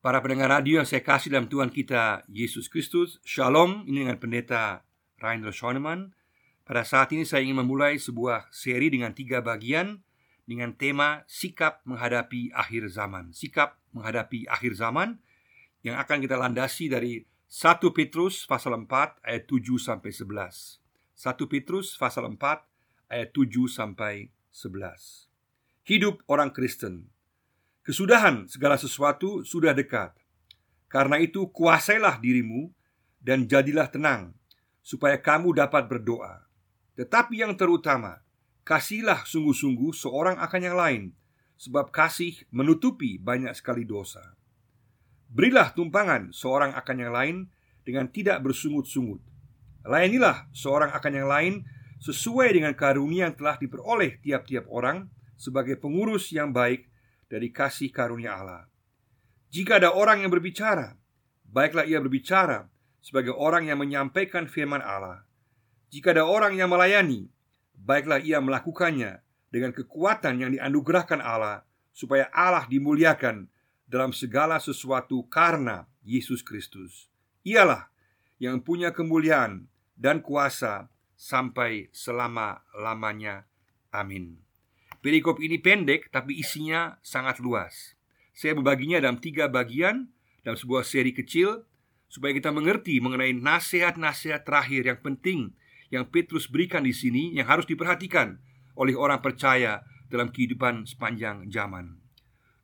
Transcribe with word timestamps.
Para 0.00 0.16
pendengar 0.24 0.48
radio 0.48 0.80
yang 0.80 0.88
saya 0.88 1.04
kasih 1.04 1.28
dalam 1.28 1.44
Tuhan 1.44 1.68
kita 1.68 2.24
Yesus 2.24 2.72
Kristus. 2.72 3.20
Shalom, 3.20 3.84
ini 3.84 4.00
dengan 4.00 4.16
pendeta 4.16 4.80
Rainer 5.20 5.52
Schoenemann. 5.52 6.16
Pada 6.64 6.88
saat 6.88 7.12
ini 7.12 7.28
saya 7.28 7.44
ingin 7.44 7.60
memulai 7.60 8.00
sebuah 8.00 8.48
seri 8.48 8.88
dengan 8.88 9.12
tiga 9.12 9.44
bagian 9.44 10.00
Dengan 10.48 10.72
tema 10.72 11.20
sikap 11.28 11.84
menghadapi 11.84 12.48
akhir 12.56 12.88
zaman. 12.88 13.36
Sikap 13.36 13.76
menghadapi 13.92 14.48
akhir 14.48 14.72
zaman 14.80 15.20
Yang 15.84 16.00
akan 16.00 16.18
kita 16.24 16.36
landasi 16.40 16.88
dari 16.88 17.20
1 17.52 17.84
Petrus 17.92 18.48
pasal 18.48 18.80
4 18.80 19.20
ayat 19.20 19.44
7 19.44 19.76
sampai 19.76 20.16
11 20.16 20.80
1 21.12 21.52
Petrus 21.52 22.00
pasal 22.00 22.24
4 22.24 22.40
ayat 23.12 23.28
7 23.36 23.68
sampai 23.68 24.32
11 24.48 25.28
Hidup 25.84 26.24
orang 26.24 26.56
Kristen 26.56 27.12
Kesudahan 27.90 28.46
segala 28.46 28.78
sesuatu 28.78 29.42
sudah 29.42 29.74
dekat. 29.74 30.14
Karena 30.86 31.18
itu, 31.18 31.50
kuasailah 31.50 32.22
dirimu 32.22 32.70
dan 33.18 33.50
jadilah 33.50 33.90
tenang, 33.90 34.30
supaya 34.78 35.18
kamu 35.18 35.58
dapat 35.58 35.90
berdoa. 35.90 36.46
Tetapi 36.94 37.42
yang 37.42 37.58
terutama, 37.58 38.22
kasihlah 38.62 39.26
sungguh-sungguh 39.26 39.90
seorang 39.90 40.38
akan 40.38 40.60
yang 40.62 40.78
lain, 40.78 41.02
sebab 41.58 41.90
kasih 41.90 42.38
menutupi 42.54 43.18
banyak 43.18 43.50
sekali 43.58 43.82
dosa. 43.82 44.38
Berilah 45.26 45.74
tumpangan 45.74 46.30
seorang 46.30 46.70
akan 46.78 46.94
yang 46.94 47.10
lain 47.10 47.36
dengan 47.82 48.06
tidak 48.06 48.38
bersungut-sungut. 48.38 49.18
Layanilah 49.82 50.46
seorang 50.54 50.94
akan 50.94 51.12
yang 51.18 51.26
lain 51.26 51.54
sesuai 51.98 52.54
dengan 52.54 52.70
karunia 52.70 53.26
yang 53.26 53.34
telah 53.34 53.58
diperoleh 53.58 54.22
tiap-tiap 54.22 54.70
orang 54.70 55.10
sebagai 55.34 55.74
pengurus 55.74 56.30
yang 56.30 56.54
baik 56.54 56.86
dari 57.30 57.54
kasih 57.54 57.94
karunia 57.94 58.34
Allah. 58.34 58.66
Jika 59.54 59.78
ada 59.78 59.94
orang 59.94 60.26
yang 60.26 60.34
berbicara, 60.34 60.98
baiklah 61.46 61.86
ia 61.86 62.02
berbicara 62.02 62.66
sebagai 62.98 63.32
orang 63.32 63.70
yang 63.70 63.78
menyampaikan 63.78 64.50
firman 64.50 64.82
Allah. 64.82 65.22
Jika 65.94 66.10
ada 66.10 66.26
orang 66.26 66.58
yang 66.58 66.70
melayani, 66.70 67.30
baiklah 67.74 68.18
ia 68.18 68.42
melakukannya 68.42 69.22
dengan 69.50 69.70
kekuatan 69.70 70.42
yang 70.42 70.50
dianugerahkan 70.54 71.18
Allah, 71.22 71.66
supaya 71.90 72.30
Allah 72.30 72.66
dimuliakan 72.70 73.50
dalam 73.90 74.14
segala 74.14 74.62
sesuatu 74.62 75.26
karena 75.26 75.90
Yesus 76.06 76.46
Kristus. 76.46 77.10
Ialah 77.42 77.90
yang 78.38 78.62
punya 78.62 78.94
kemuliaan 78.94 79.66
dan 79.98 80.22
kuasa 80.22 80.88
sampai 81.18 81.90
selama-lamanya. 81.90 83.50
Amin. 83.90 84.49
Perikop 85.00 85.40
ini 85.40 85.56
pendek 85.56 86.12
tapi 86.12 86.36
isinya 86.36 87.00
sangat 87.00 87.40
luas. 87.40 87.96
Saya 88.36 88.52
membaginya 88.52 89.00
dalam 89.00 89.16
tiga 89.16 89.48
bagian 89.48 90.12
dalam 90.44 90.56
sebuah 90.60 90.84
seri 90.84 91.16
kecil 91.16 91.64
supaya 92.12 92.36
kita 92.36 92.52
mengerti 92.52 93.00
mengenai 93.00 93.32
nasihat-nasihat 93.32 94.44
terakhir 94.44 94.84
yang 94.84 95.00
penting 95.00 95.40
yang 95.88 96.04
Petrus 96.04 96.46
berikan 96.52 96.84
di 96.84 96.92
sini 96.92 97.32
yang 97.32 97.48
harus 97.48 97.64
diperhatikan 97.64 98.36
oleh 98.76 98.92
orang 98.92 99.24
percaya 99.24 99.80
dalam 100.12 100.28
kehidupan 100.28 100.84
sepanjang 100.84 101.48
zaman. 101.48 101.96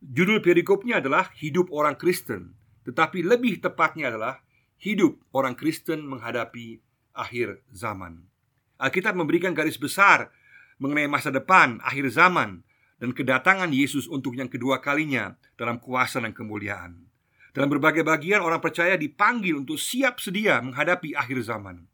Judul 0.05 0.45
perikopnya 0.45 1.01
adalah 1.01 1.33
hidup 1.41 1.73
orang 1.73 1.97
Kristen, 1.97 2.53
tetapi 2.85 3.25
lebih 3.25 3.65
tepatnya 3.65 4.13
adalah 4.13 4.45
hidup 4.77 5.19
orang 5.33 5.57
Kristen 5.57 6.05
menghadapi 6.05 6.85
akhir 7.17 7.65
zaman. 7.73 8.29
Alkitab 8.77 9.17
memberikan 9.17 9.57
garis 9.57 9.81
besar 9.81 10.29
mengenai 10.77 11.09
masa 11.09 11.33
depan, 11.33 11.81
akhir 11.81 12.13
zaman, 12.13 12.65
dan 12.97 13.13
kedatangan 13.13 13.73
Yesus 13.73 14.09
untuk 14.09 14.37
yang 14.37 14.49
kedua 14.49 14.81
kalinya 14.81 15.37
dalam 15.57 15.81
kuasa 15.81 16.21
dan 16.21 16.33
kemuliaan. 16.33 17.05
Dalam 17.53 17.73
berbagai 17.73 18.05
bagian 18.05 18.45
orang 18.45 18.61
percaya 18.61 19.01
dipanggil 19.01 19.57
untuk 19.57 19.81
siap 19.81 20.21
sedia 20.21 20.61
menghadapi 20.61 21.17
akhir 21.17 21.41
zaman. 21.45 21.89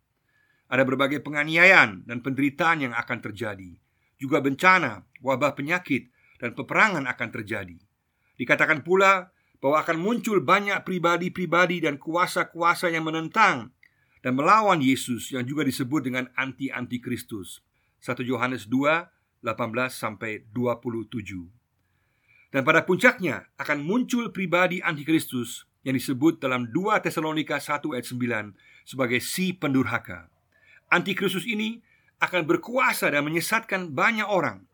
Ada 0.67 0.83
berbagai 0.83 1.23
penganiayaan 1.23 2.09
dan 2.09 2.19
penderitaan 2.19 2.91
yang 2.91 2.95
akan 2.97 3.19
terjadi. 3.23 3.79
Juga 4.19 4.43
bencana, 4.43 5.07
wabah 5.23 5.55
penyakit, 5.55 6.11
dan 6.43 6.59
peperangan 6.59 7.07
akan 7.07 7.29
terjadi. 7.31 7.79
Dikatakan 8.35 8.83
pula 8.83 9.31
bahwa 9.63 9.79
akan 9.87 10.03
muncul 10.03 10.43
banyak 10.43 10.83
pribadi-pribadi 10.83 11.87
dan 11.87 11.95
kuasa-kuasa 11.95 12.91
yang 12.91 13.07
menentang 13.07 13.71
dan 14.23 14.35
melawan 14.35 14.83
Yesus 14.83 15.31
yang 15.31 15.47
juga 15.47 15.63
disebut 15.63 16.11
dengan 16.11 16.27
anti-anti 16.35 16.99
Kristus 16.99 17.63
1 18.03 18.19
Yohanes 18.27 18.67
2 18.67 19.47
18 19.47 19.95
sampai 19.95 20.43
27. 20.51 21.47
Dan 22.51 22.63
pada 22.67 22.83
puncaknya 22.83 23.47
akan 23.59 23.79
muncul 23.83 24.35
pribadi 24.35 24.83
antikristus 24.83 25.65
yang 25.87 25.95
disebut 25.95 26.39
dalam 26.43 26.71
2 26.71 26.99
Tesalonika 27.03 27.59
1 27.59 27.83
ayat 27.95 28.07
9 28.07 28.87
sebagai 28.87 29.23
si 29.23 29.55
pendurhaka. 29.55 30.31
Antikristus 30.91 31.47
ini 31.47 31.83
akan 32.23 32.47
berkuasa 32.47 33.11
dan 33.11 33.27
menyesatkan 33.27 33.91
banyak 33.91 34.27
orang. 34.27 34.67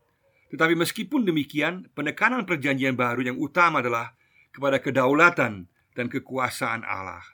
Tetapi 0.49 0.75
meskipun 0.77 1.29
demikian, 1.29 1.89
penekanan 1.93 2.49
perjanjian 2.49 2.97
baru 2.97 3.25
yang 3.25 3.37
utama 3.37 3.85
adalah 3.85 4.17
kepada 4.53 4.81
kedaulatan 4.81 5.69
dan 5.93 6.07
kekuasaan 6.09 6.85
Allah. 6.85 7.25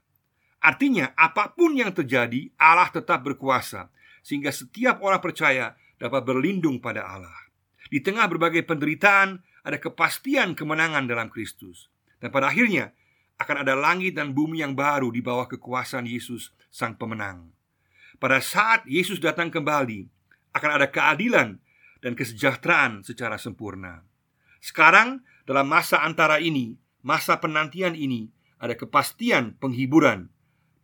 Artinya, 0.59 1.15
apa 1.15 1.55
pun 1.55 1.79
yang 1.79 1.95
terjadi, 1.95 2.51
Allah 2.59 2.91
tetap 2.91 3.23
berkuasa, 3.23 3.91
sehingga 4.25 4.51
setiap 4.51 5.05
orang 5.05 5.21
percaya 5.21 5.77
dapat 6.05 6.21
berlindung 6.29 6.85
pada 6.85 7.09
Allah. 7.09 7.49
Di 7.89 8.05
tengah 8.05 8.29
berbagai 8.29 8.69
penderitaan, 8.69 9.41
ada 9.65 9.81
kepastian 9.81 10.53
kemenangan 10.53 11.09
dalam 11.09 11.33
Kristus, 11.33 11.89
dan 12.21 12.29
pada 12.29 12.53
akhirnya 12.53 12.93
akan 13.41 13.65
ada 13.65 13.73
langit 13.73 14.13
dan 14.21 14.37
bumi 14.37 14.61
yang 14.61 14.77
baru 14.77 15.09
di 15.09 15.25
bawah 15.25 15.49
kekuasaan 15.49 16.05
Yesus, 16.05 16.53
Sang 16.69 17.01
Pemenang. 17.01 17.49
Pada 18.21 18.45
saat 18.45 18.85
Yesus 18.85 19.17
datang 19.17 19.49
kembali, 19.49 20.05
akan 20.53 20.71
ada 20.77 20.93
keadilan 20.93 21.57
dan 22.05 22.13
kesejahteraan 22.13 23.01
secara 23.01 23.41
sempurna. 23.41 24.05
Sekarang, 24.61 25.25
dalam 25.49 25.65
masa 25.65 26.05
antara 26.05 26.37
ini, 26.37 26.77
masa 27.01 27.41
penantian 27.41 27.97
ini, 27.97 28.29
ada 28.61 28.77
kepastian 28.77 29.57
penghiburan 29.57 30.29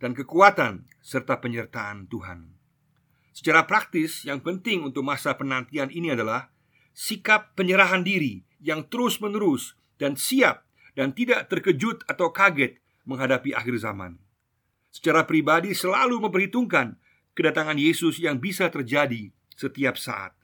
dan 0.01 0.17
kekuatan 0.17 0.89
serta 1.05 1.39
penyertaan 1.45 2.09
Tuhan. 2.09 2.60
Secara 3.41 3.65
praktis, 3.65 4.29
yang 4.29 4.45
penting 4.45 4.85
untuk 4.85 5.01
masa 5.01 5.33
penantian 5.33 5.89
ini 5.89 6.13
adalah 6.13 6.53
sikap 6.93 7.57
penyerahan 7.57 8.05
diri 8.05 8.45
yang 8.61 8.85
terus-menerus 8.85 9.81
dan 9.97 10.13
siap 10.13 10.69
dan 10.93 11.17
tidak 11.17 11.49
terkejut 11.49 12.05
atau 12.05 12.37
kaget 12.37 12.77
menghadapi 13.09 13.57
akhir 13.57 13.81
zaman. 13.81 14.21
Secara 14.93 15.25
pribadi 15.25 15.73
selalu 15.73 16.21
memperhitungkan 16.29 17.01
kedatangan 17.33 17.81
Yesus 17.81 18.21
yang 18.21 18.37
bisa 18.37 18.69
terjadi 18.69 19.33
setiap 19.57 19.97
saat. 19.97 20.37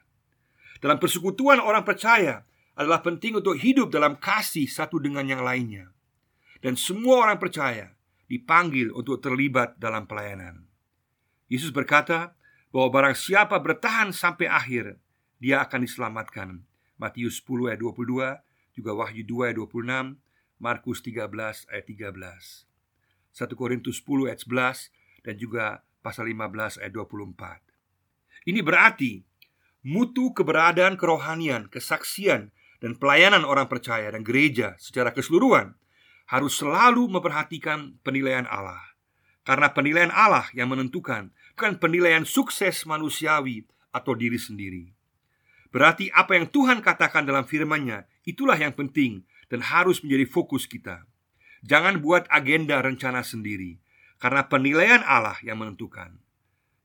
Dalam 0.80 0.96
persekutuan 0.96 1.60
orang 1.60 1.84
percaya 1.84 2.48
adalah 2.80 3.04
penting 3.04 3.44
untuk 3.44 3.60
hidup 3.60 3.92
dalam 3.92 4.16
kasih 4.16 4.64
satu 4.64 4.96
dengan 4.96 5.28
yang 5.28 5.44
lainnya. 5.44 5.92
Dan 6.64 6.80
semua 6.80 7.28
orang 7.28 7.36
percaya 7.36 7.92
dipanggil 8.24 8.88
untuk 8.96 9.20
terlibat 9.20 9.76
dalam 9.76 10.08
pelayanan. 10.08 10.64
Yesus 11.52 11.68
berkata, 11.76 12.32
bahwa 12.74 12.88
barang 12.92 13.16
siapa 13.16 13.56
bertahan 13.58 14.10
sampai 14.10 14.50
akhir, 14.50 14.98
dia 15.38 15.62
akan 15.62 15.84
diselamatkan. 15.84 16.62
Matius 16.96 17.44
10 17.44 17.72
ayat 17.72 17.80
22, 17.84 18.40
juga 18.76 18.90
Wahyu 18.96 19.22
2 19.24 19.52
ayat 19.52 19.56
26, 19.60 20.16
Markus 20.56 21.04
13 21.04 21.68
ayat 21.68 21.84
13. 21.84 22.66
1 23.36 23.52
Korintus 23.52 24.00
10 24.00 24.32
ayat 24.32 24.40
11 24.40 24.90
dan 25.28 25.34
juga 25.36 25.64
pasal 26.00 26.32
15 26.32 26.80
ayat 26.80 26.92
24. 26.92 28.48
Ini 28.48 28.60
berarti 28.64 29.20
mutu 29.84 30.32
keberadaan 30.32 30.96
kerohanian, 30.96 31.68
kesaksian, 31.68 32.54
dan 32.80 32.92
pelayanan 32.96 33.44
orang 33.44 33.66
percaya 33.66 34.12
dan 34.12 34.24
gereja 34.24 34.76
secara 34.76 35.12
keseluruhan 35.12 35.76
harus 36.28 36.58
selalu 36.58 37.08
memperhatikan 37.08 37.96
penilaian 38.02 38.44
Allah. 38.46 38.82
Karena 39.46 39.70
penilaian 39.70 40.10
Allah 40.10 40.46
yang 40.52 40.74
menentukan 40.74 41.30
bukan 41.56 41.80
penilaian 41.80 42.28
sukses 42.28 42.84
manusiawi 42.84 43.64
atau 43.88 44.12
diri 44.12 44.36
sendiri. 44.36 44.92
Berarti 45.72 46.12
apa 46.12 46.36
yang 46.36 46.52
Tuhan 46.52 46.84
katakan 46.84 47.24
dalam 47.24 47.48
firman-Nya 47.48 48.04
itulah 48.28 48.60
yang 48.60 48.76
penting 48.76 49.24
dan 49.48 49.64
harus 49.64 50.04
menjadi 50.04 50.28
fokus 50.28 50.68
kita. 50.68 51.08
Jangan 51.64 52.04
buat 52.04 52.28
agenda 52.28 52.84
rencana 52.84 53.24
sendiri 53.24 53.80
karena 54.20 54.44
penilaian 54.44 55.00
Allah 55.00 55.40
yang 55.40 55.56
menentukan. 55.56 56.20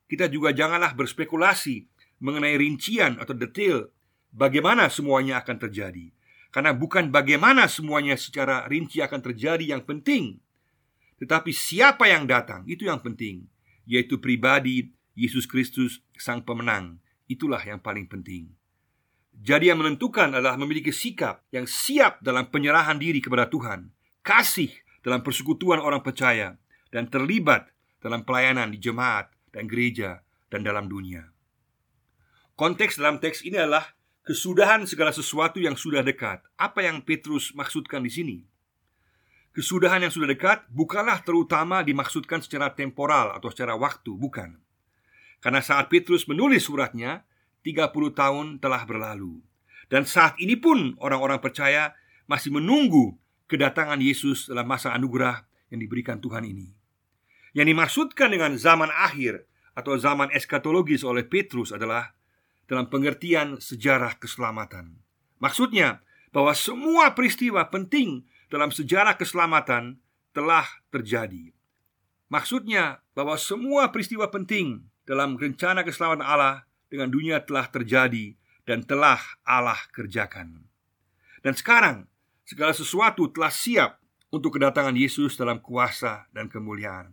Kita 0.08 0.32
juga 0.32 0.56
janganlah 0.56 0.96
berspekulasi 0.96 1.92
mengenai 2.24 2.56
rincian 2.56 3.20
atau 3.20 3.36
detail 3.36 3.92
bagaimana 4.32 4.88
semuanya 4.88 5.44
akan 5.44 5.68
terjadi. 5.68 6.16
Karena 6.48 6.72
bukan 6.72 7.12
bagaimana 7.12 7.68
semuanya 7.68 8.16
secara 8.16 8.72
rinci 8.72 9.04
akan 9.04 9.20
terjadi 9.20 9.76
yang 9.76 9.84
penting, 9.84 10.40
tetapi 11.20 11.52
siapa 11.52 12.08
yang 12.08 12.24
datang 12.24 12.64
itu 12.72 12.88
yang 12.88 13.04
penting 13.04 13.52
yaitu 13.92 14.24
pribadi 14.24 14.96
Yesus 15.12 15.44
Kristus 15.44 16.00
sang 16.16 16.40
pemenang. 16.48 17.04
Itulah 17.28 17.60
yang 17.60 17.84
paling 17.84 18.08
penting. 18.08 18.48
Jadi 19.36 19.68
yang 19.68 19.84
menentukan 19.84 20.32
adalah 20.32 20.56
memiliki 20.56 20.96
sikap 20.96 21.44
yang 21.52 21.68
siap 21.68 22.24
dalam 22.24 22.48
penyerahan 22.48 22.96
diri 22.96 23.20
kepada 23.20 23.52
Tuhan, 23.52 23.92
kasih 24.24 24.72
dalam 25.04 25.20
persekutuan 25.20 25.84
orang 25.84 26.00
percaya 26.00 26.56
dan 26.88 27.12
terlibat 27.12 27.68
dalam 28.00 28.24
pelayanan 28.24 28.72
di 28.72 28.80
jemaat 28.80 29.28
dan 29.52 29.68
gereja 29.68 30.24
dan 30.48 30.64
dalam 30.64 30.88
dunia. 30.88 31.28
Konteks 32.56 33.00
dalam 33.00 33.18
teks 33.20 33.44
ini 33.44 33.58
adalah 33.60 33.92
kesudahan 34.22 34.86
segala 34.86 35.10
sesuatu 35.12 35.58
yang 35.58 35.74
sudah 35.74 36.06
dekat. 36.06 36.44
Apa 36.56 36.86
yang 36.86 37.02
Petrus 37.02 37.52
maksudkan 37.58 38.06
di 38.06 38.12
sini? 38.12 38.38
Kesudahan 39.52 40.08
yang 40.08 40.14
sudah 40.16 40.32
dekat 40.32 40.64
bukanlah 40.72 41.20
terutama 41.28 41.84
dimaksudkan 41.84 42.40
secara 42.40 42.72
temporal 42.72 43.36
atau 43.36 43.52
secara 43.52 43.76
waktu, 43.76 44.16
bukan. 44.16 44.56
Karena 45.44 45.60
saat 45.60 45.92
Petrus 45.92 46.24
menulis 46.32 46.72
suratnya, 46.72 47.28
30 47.68 47.92
tahun 48.16 48.64
telah 48.64 48.88
berlalu. 48.88 49.44
Dan 49.92 50.08
saat 50.08 50.40
ini 50.40 50.56
pun 50.56 50.96
orang-orang 51.04 51.44
percaya 51.44 51.92
masih 52.32 52.56
menunggu 52.56 53.20
kedatangan 53.52 54.00
Yesus 54.00 54.48
dalam 54.48 54.64
masa 54.64 54.96
anugerah 54.96 55.44
yang 55.68 55.84
diberikan 55.84 56.24
Tuhan 56.24 56.48
ini. 56.48 56.72
Yang 57.52 57.68
dimaksudkan 57.76 58.32
dengan 58.32 58.56
zaman 58.56 58.88
akhir 58.88 59.44
atau 59.76 60.00
zaman 60.00 60.32
eskatologis 60.32 61.04
oleh 61.04 61.28
Petrus 61.28 61.76
adalah 61.76 62.16
dalam 62.72 62.88
pengertian 62.88 63.60
sejarah 63.60 64.16
keselamatan. 64.16 64.96
Maksudnya 65.44 66.00
bahwa 66.32 66.56
semua 66.56 67.12
peristiwa 67.12 67.68
penting 67.68 68.24
dalam 68.52 68.68
sejarah 68.70 69.16
keselamatan 69.16 69.96
telah 70.36 70.68
terjadi. 70.92 71.56
Maksudnya 72.28 73.00
bahwa 73.16 73.40
semua 73.40 73.92
peristiwa 73.96 74.28
penting 74.28 74.84
dalam 75.08 75.40
rencana 75.40 75.88
keselamatan 75.88 76.24
Allah 76.28 76.68
dengan 76.92 77.08
dunia 77.08 77.40
telah 77.40 77.72
terjadi 77.72 78.36
dan 78.68 78.84
telah 78.84 79.20
Allah 79.48 79.80
kerjakan. 79.96 80.68
Dan 81.40 81.56
sekarang 81.56 82.12
segala 82.44 82.76
sesuatu 82.76 83.32
telah 83.32 83.50
siap 83.50 83.98
untuk 84.32 84.60
kedatangan 84.60 84.96
Yesus 84.96 85.36
dalam 85.40 85.60
kuasa 85.60 86.28
dan 86.32 86.48
kemuliaan. 86.48 87.12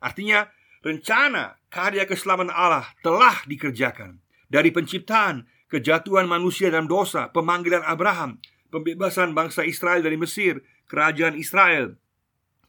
Artinya, 0.00 0.48
rencana 0.84 1.60
karya 1.72 2.04
keselamatan 2.08 2.52
Allah 2.52 2.84
telah 3.00 3.44
dikerjakan 3.44 4.20
dari 4.46 4.70
penciptaan, 4.70 5.44
kejatuhan 5.66 6.24
manusia 6.30 6.70
dalam 6.70 6.86
dosa, 6.86 7.28
pemanggilan 7.34 7.82
Abraham, 7.84 8.38
pembebasan 8.68 9.32
bangsa 9.32 9.62
Israel 9.66 10.02
dari 10.02 10.18
Mesir, 10.18 10.62
kerajaan 10.90 11.38
Israel, 11.38 11.98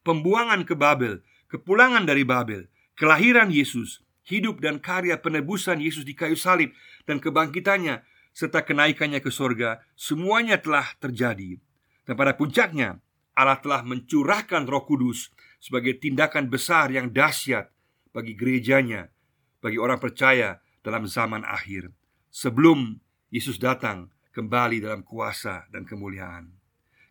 pembuangan 0.02 0.64
ke 0.64 0.74
Babel, 0.74 1.22
kepulangan 1.52 2.08
dari 2.08 2.24
Babel, 2.24 2.70
kelahiran 2.98 3.52
Yesus, 3.54 4.02
hidup 4.28 4.60
dan 4.60 4.82
karya 4.82 5.20
penebusan 5.20 5.80
Yesus 5.80 6.04
di 6.04 6.18
kayu 6.18 6.36
salib 6.36 6.74
dan 7.08 7.22
kebangkitannya 7.24 8.04
serta 8.36 8.62
kenaikannya 8.62 9.18
ke 9.24 9.34
sorga, 9.34 9.82
semuanya 9.98 10.62
telah 10.62 10.86
terjadi. 11.02 11.58
Dan 12.06 12.14
pada 12.14 12.38
puncaknya, 12.38 13.02
Allah 13.34 13.58
telah 13.58 13.82
mencurahkan 13.82 14.66
roh 14.70 14.86
kudus 14.86 15.34
sebagai 15.58 15.98
tindakan 15.98 16.50
besar 16.50 16.94
yang 16.94 17.10
dahsyat 17.10 17.70
bagi 18.14 18.38
gerejanya, 18.38 19.10
bagi 19.58 19.82
orang 19.82 19.98
percaya 19.98 20.62
dalam 20.86 21.10
zaman 21.10 21.42
akhir 21.44 21.90
sebelum 22.38 23.02
Yesus 23.34 23.58
datang 23.58 24.14
kembali 24.38 24.86
dalam 24.86 25.02
kuasa 25.02 25.66
dan 25.74 25.82
kemuliaan. 25.82 26.54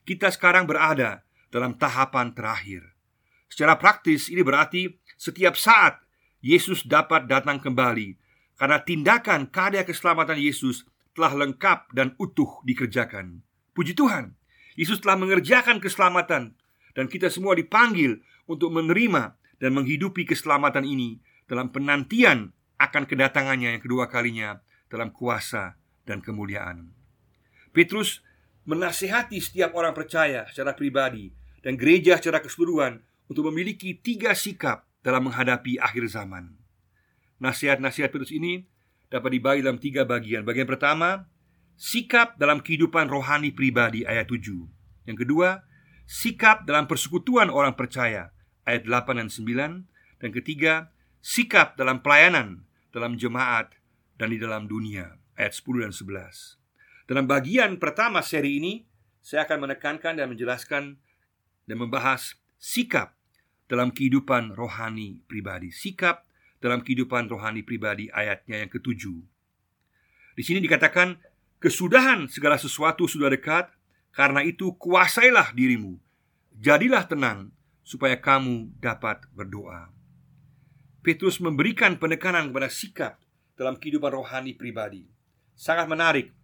Kita 0.06 0.30
sekarang 0.30 0.70
berada 0.70 1.26
dalam 1.50 1.74
tahapan 1.74 2.30
terakhir. 2.30 2.86
Secara 3.50 3.74
praktis 3.74 4.30
ini 4.30 4.46
berarti 4.46 4.94
setiap 5.18 5.58
saat 5.58 5.98
Yesus 6.38 6.86
dapat 6.86 7.26
datang 7.26 7.58
kembali 7.58 8.14
karena 8.54 8.78
tindakan 8.78 9.50
karya 9.50 9.82
keselamatan 9.82 10.38
Yesus 10.38 10.86
telah 11.18 11.34
lengkap 11.34 11.90
dan 11.90 12.14
utuh 12.22 12.62
dikerjakan. 12.62 13.42
Puji 13.74 13.98
Tuhan, 13.98 14.38
Yesus 14.78 15.02
telah 15.02 15.18
mengerjakan 15.18 15.82
keselamatan 15.82 16.54
dan 16.94 17.06
kita 17.10 17.26
semua 17.26 17.58
dipanggil 17.58 18.22
untuk 18.46 18.70
menerima 18.70 19.34
dan 19.58 19.74
menghidupi 19.74 20.22
keselamatan 20.22 20.86
ini 20.86 21.18
dalam 21.50 21.74
penantian 21.74 22.54
akan 22.78 23.04
kedatangannya 23.08 23.74
yang 23.74 23.82
kedua 23.82 24.06
kalinya 24.06 24.62
dalam 24.86 25.10
kuasa 25.10 25.74
dan 26.06 26.22
kemuliaan. 26.22 27.05
Petrus 27.76 28.24
menasihati 28.64 29.36
setiap 29.36 29.76
orang 29.76 29.92
percaya 29.92 30.48
secara 30.48 30.72
pribadi 30.72 31.28
dan 31.60 31.76
gereja 31.76 32.16
secara 32.16 32.40
keseluruhan 32.40 33.04
untuk 33.28 33.52
memiliki 33.52 33.92
tiga 34.00 34.32
sikap 34.32 34.88
dalam 35.04 35.28
menghadapi 35.28 35.76
akhir 35.76 36.08
zaman. 36.08 36.56
Nasihat-nasihat 37.36 38.08
Petrus 38.08 38.32
ini 38.32 38.64
dapat 39.12 39.36
dibagi 39.36 39.60
dalam 39.60 39.76
tiga 39.76 40.08
bagian. 40.08 40.40
Bagian 40.48 40.64
pertama, 40.64 41.28
sikap 41.76 42.40
dalam 42.40 42.64
kehidupan 42.64 43.12
rohani 43.12 43.52
pribadi 43.52 44.08
ayat 44.08 44.24
7. 44.32 44.40
Yang 45.04 45.28
kedua, 45.28 45.60
sikap 46.08 46.64
dalam 46.64 46.88
persekutuan 46.88 47.52
orang 47.52 47.76
percaya 47.76 48.32
ayat 48.64 48.88
8 48.88 49.20
dan 49.20 49.28
9. 49.28 50.24
Dan 50.24 50.30
ketiga, 50.32 50.96
sikap 51.20 51.76
dalam 51.76 52.00
pelayanan 52.00 52.64
dalam 52.88 53.20
jemaat 53.20 53.76
dan 54.16 54.32
di 54.32 54.40
dalam 54.40 54.64
dunia 54.64 55.20
ayat 55.36 55.52
10 55.52 55.84
dan 55.84 55.92
11. 55.92 56.65
Dalam 57.06 57.30
bagian 57.30 57.78
pertama 57.78 58.18
seri 58.18 58.58
ini 58.58 58.82
saya 59.22 59.46
akan 59.46 59.70
menekankan 59.70 60.18
dan 60.18 60.26
menjelaskan 60.26 60.98
dan 61.66 61.76
membahas 61.78 62.34
sikap 62.58 63.14
dalam 63.70 63.94
kehidupan 63.94 64.54
rohani 64.54 65.22
pribadi. 65.26 65.70
Sikap 65.70 66.26
dalam 66.58 66.82
kehidupan 66.82 67.30
rohani 67.30 67.62
pribadi 67.62 68.10
ayatnya 68.10 68.62
yang 68.62 68.70
ketujuh. 68.70 69.18
Di 70.34 70.42
sini 70.42 70.58
dikatakan 70.58 71.14
kesudahan 71.62 72.26
segala 72.26 72.58
sesuatu 72.58 73.06
sudah 73.06 73.30
dekat, 73.30 73.70
karena 74.12 74.42
itu 74.42 74.74
kuasailah 74.76 75.54
dirimu. 75.54 75.96
Jadilah 76.56 77.06
tenang 77.06 77.54
supaya 77.86 78.18
kamu 78.18 78.74
dapat 78.82 79.24
berdoa. 79.30 79.92
Petrus 81.06 81.38
memberikan 81.38 82.02
penekanan 82.02 82.50
kepada 82.50 82.66
sikap 82.66 83.12
dalam 83.54 83.78
kehidupan 83.78 84.10
rohani 84.10 84.58
pribadi. 84.58 85.06
Sangat 85.56 85.88
menarik 85.88 86.35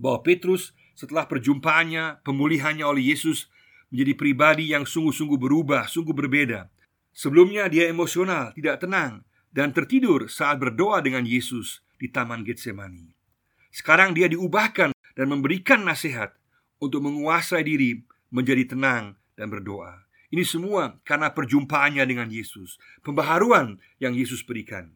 bahwa 0.00 0.24
Petrus 0.24 0.72
setelah 0.96 1.28
perjumpaannya, 1.28 2.24
pemulihannya 2.24 2.84
oleh 2.84 3.12
Yesus 3.12 3.52
menjadi 3.92 4.12
pribadi 4.16 4.64
yang 4.72 4.88
sungguh-sungguh 4.88 5.36
berubah, 5.36 5.84
sungguh 5.88 6.16
berbeda. 6.16 6.72
Sebelumnya 7.12 7.68
dia 7.68 7.92
emosional, 7.92 8.56
tidak 8.56 8.80
tenang, 8.80 9.24
dan 9.52 9.76
tertidur 9.76 10.30
saat 10.30 10.56
berdoa 10.56 11.02
dengan 11.04 11.26
Yesus 11.26 11.82
di 12.00 12.08
Taman 12.08 12.46
Getsemani. 12.46 13.12
Sekarang 13.68 14.16
dia 14.16 14.30
diubahkan 14.30 14.94
dan 14.94 15.26
memberikan 15.28 15.84
nasihat 15.84 16.32
untuk 16.80 17.04
menguasai 17.04 17.60
diri 17.66 18.00
menjadi 18.32 18.72
tenang 18.72 19.18
dan 19.36 19.50
berdoa. 19.50 20.06
Ini 20.30 20.46
semua 20.46 21.02
karena 21.02 21.34
perjumpaannya 21.34 22.06
dengan 22.06 22.30
Yesus, 22.30 22.78
pembaharuan 23.02 23.82
yang 23.98 24.14
Yesus 24.14 24.46
berikan, 24.46 24.94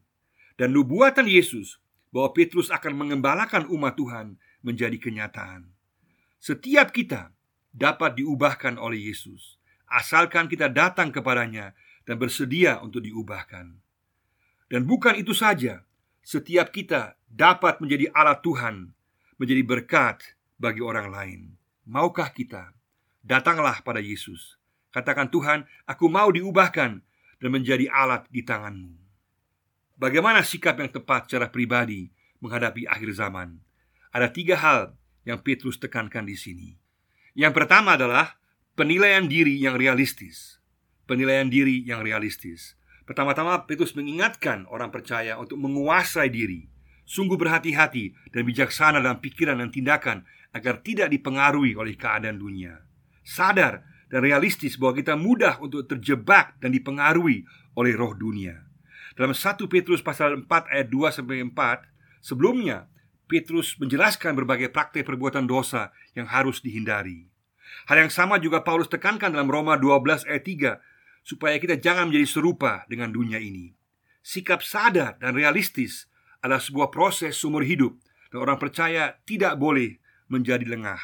dan 0.54 0.70
nubuatan 0.70 1.26
Yesus 1.26 1.82
bahwa 2.14 2.30
Petrus 2.30 2.70
akan 2.70 2.94
mengembalakan 2.94 3.66
umat 3.74 3.98
Tuhan 3.98 4.38
menjadi 4.64 4.96
kenyataan. 4.96 5.68
Setiap 6.40 6.90
kita 6.90 7.30
dapat 7.70 8.16
diubahkan 8.16 8.80
oleh 8.80 9.12
Yesus, 9.12 9.60
asalkan 9.84 10.48
kita 10.48 10.72
datang 10.72 11.12
kepadanya 11.12 11.76
dan 12.08 12.16
bersedia 12.16 12.80
untuk 12.80 13.04
diubahkan. 13.04 13.76
Dan 14.72 14.88
bukan 14.88 15.20
itu 15.20 15.36
saja, 15.36 15.84
setiap 16.24 16.72
kita 16.72 17.20
dapat 17.28 17.84
menjadi 17.84 18.08
alat 18.16 18.40
Tuhan, 18.40 18.96
menjadi 19.36 19.62
berkat 19.62 20.34
bagi 20.56 20.80
orang 20.80 21.12
lain. 21.12 21.40
Maukah 21.84 22.32
kita? 22.32 22.72
Datanglah 23.24 23.80
pada 23.80 24.04
Yesus 24.04 24.60
Katakan 24.92 25.32
Tuhan, 25.32 25.64
aku 25.88 26.06
mau 26.12 26.28
diubahkan 26.28 27.00
dan 27.40 27.50
menjadi 27.50 27.88
alat 27.88 28.28
di 28.28 28.44
tanganmu 28.44 29.04
Bagaimana 29.94 30.42
sikap 30.42 30.78
yang 30.78 30.90
tepat 30.90 31.26
secara 31.26 31.46
pribadi 31.46 32.10
menghadapi 32.42 32.86
akhir 32.86 33.14
zaman? 33.14 33.58
Ada 34.14 34.30
tiga 34.30 34.54
hal 34.62 34.94
yang 35.26 35.42
Petrus 35.42 35.82
tekankan 35.82 36.22
di 36.22 36.38
sini. 36.38 36.78
Yang 37.34 37.58
pertama 37.58 37.98
adalah 37.98 38.38
penilaian 38.78 39.26
diri 39.26 39.58
yang 39.58 39.74
realistis. 39.74 40.62
Penilaian 41.10 41.50
diri 41.50 41.82
yang 41.82 42.06
realistis. 42.06 42.78
Pertama-tama 43.04 43.66
Petrus 43.66 43.98
mengingatkan 43.98 44.70
orang 44.70 44.94
percaya 44.94 45.36
untuk 45.36 45.58
menguasai 45.58 46.30
diri 46.30 46.70
Sungguh 47.04 47.36
berhati-hati 47.36 48.32
dan 48.32 48.48
bijaksana 48.48 48.96
dalam 48.96 49.20
pikiran 49.20 49.60
dan 49.60 49.68
tindakan 49.68 50.24
Agar 50.54 50.80
tidak 50.86 51.10
dipengaruhi 51.10 51.74
oleh 51.74 51.98
keadaan 51.98 52.38
dunia. 52.38 52.78
Sadar 53.26 53.82
dan 54.06 54.22
realistis 54.22 54.78
bahwa 54.78 54.94
kita 54.94 55.18
mudah 55.18 55.58
untuk 55.58 55.82
terjebak 55.90 56.54
dan 56.62 56.70
dipengaruhi 56.70 57.42
oleh 57.74 57.92
roh 57.98 58.14
dunia. 58.14 58.62
Dalam 59.18 59.34
1 59.34 59.58
Petrus 59.66 59.98
pasal 59.98 60.46
4 60.46 60.70
ayat 60.70 60.86
2 60.86 61.10
sampai 61.10 61.42
4, 61.42 61.90
sebelumnya 62.22 62.86
Petrus 63.24 63.76
menjelaskan 63.80 64.36
berbagai 64.36 64.68
praktek 64.68 65.08
perbuatan 65.08 65.48
dosa 65.48 65.90
yang 66.12 66.28
harus 66.28 66.60
dihindari. 66.60 67.26
Hal 67.88 68.06
yang 68.06 68.12
sama 68.12 68.38
juga 68.38 68.62
Paulus 68.62 68.86
tekankan 68.88 69.32
dalam 69.32 69.48
Roma 69.50 69.80
12 69.80 70.28
ayat 70.28 70.44
3 70.44 71.24
supaya 71.24 71.56
kita 71.56 71.80
jangan 71.80 72.12
menjadi 72.12 72.28
serupa 72.28 72.84
dengan 72.86 73.10
dunia 73.10 73.40
ini. 73.40 73.72
Sikap 74.20 74.60
sadar 74.60 75.16
dan 75.20 75.36
realistis 75.36 76.08
adalah 76.44 76.60
sebuah 76.60 76.92
proses 76.92 77.36
sumur 77.36 77.64
hidup 77.64 77.96
dan 78.28 78.44
orang 78.44 78.60
percaya 78.60 79.16
tidak 79.24 79.56
boleh 79.56 79.96
menjadi 80.28 80.64
lengah. 80.68 81.00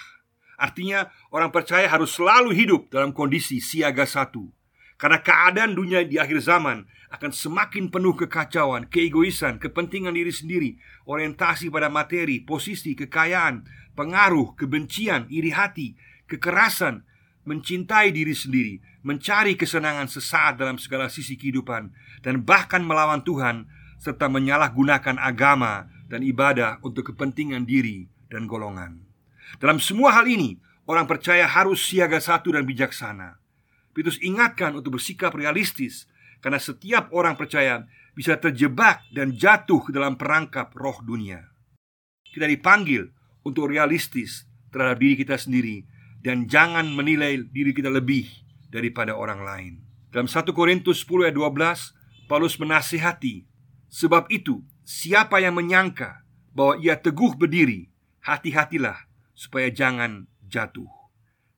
Artinya, 0.61 1.09
orang 1.33 1.49
percaya 1.49 1.89
harus 1.89 2.13
selalu 2.13 2.53
hidup 2.53 2.93
dalam 2.93 3.17
kondisi 3.17 3.65
siaga 3.65 4.05
satu, 4.05 4.53
karena 5.01 5.25
keadaan 5.25 5.73
dunia 5.73 6.05
di 6.05 6.21
akhir 6.21 6.45
zaman 6.45 6.85
akan 7.09 7.33
semakin 7.33 7.89
penuh 7.89 8.13
kekacauan, 8.13 8.85
keegoisan, 8.85 9.57
kepentingan 9.57 10.13
diri 10.13 10.29
sendiri, 10.29 10.71
orientasi 11.09 11.73
pada 11.73 11.89
materi, 11.89 12.45
posisi, 12.45 12.93
kekayaan, 12.93 13.65
pengaruh, 13.97 14.53
kebencian, 14.61 15.25
iri 15.33 15.57
hati, 15.57 15.97
kekerasan, 16.29 17.09
mencintai 17.49 18.13
diri 18.13 18.37
sendiri, 18.37 18.79
mencari 19.01 19.57
kesenangan 19.57 20.07
sesaat 20.07 20.61
dalam 20.61 20.77
segala 20.77 21.09
sisi 21.09 21.41
kehidupan, 21.41 21.91
dan 22.21 22.45
bahkan 22.45 22.85
melawan 22.85 23.25
Tuhan, 23.25 23.65
serta 23.97 24.29
menyalahgunakan 24.29 25.17
agama 25.17 25.89
dan 26.13 26.21
ibadah 26.21 26.77
untuk 26.85 27.09
kepentingan 27.11 27.65
diri 27.65 28.05
dan 28.29 28.45
golongan. 28.45 29.01
Dalam 29.57 29.81
semua 29.81 30.13
hal 30.13 30.29
ini, 30.29 30.61
orang 30.85 31.09
percaya 31.09 31.49
harus 31.49 31.81
siaga 31.89 32.21
satu 32.21 32.53
dan 32.53 32.69
bijaksana. 32.69 33.40
Petrus 33.91 34.19
ingatkan 34.23 34.79
untuk 34.79 34.99
bersikap 34.99 35.35
realistis, 35.35 36.07
karena 36.39 36.63
setiap 36.63 37.11
orang 37.11 37.35
percaya 37.35 37.85
bisa 38.15 38.39
terjebak 38.39 39.03
dan 39.11 39.35
jatuh 39.35 39.83
ke 39.83 39.91
dalam 39.91 40.15
perangkap 40.15 40.73
roh 40.75 40.99
dunia. 41.03 41.43
Kita 42.31 42.47
dipanggil 42.47 43.11
untuk 43.43 43.71
realistis 43.71 44.47
terhadap 44.71 45.03
diri 45.03 45.15
kita 45.19 45.35
sendiri 45.35 45.83
dan 46.21 46.47
jangan 46.47 46.87
menilai 46.93 47.43
diri 47.49 47.73
kita 47.73 47.89
lebih 47.89 48.29
daripada 48.69 49.17
orang 49.17 49.41
lain. 49.43 49.73
Dalam 50.11 50.29
1 50.29 50.53
Korintus 50.55 51.03
10 51.07 51.31
ayat 51.31 51.37
12, 51.37 52.29
Paulus 52.31 52.55
menasihati, 52.61 53.47
sebab 53.91 54.31
itu 54.31 54.63
siapa 54.87 55.43
yang 55.43 55.59
menyangka 55.59 56.23
bahwa 56.55 56.79
ia 56.79 56.95
teguh 56.99 57.35
berdiri, 57.35 57.91
hati-hatilah 58.23 59.07
supaya 59.35 59.73
jangan 59.73 60.29
jatuh. 60.47 60.91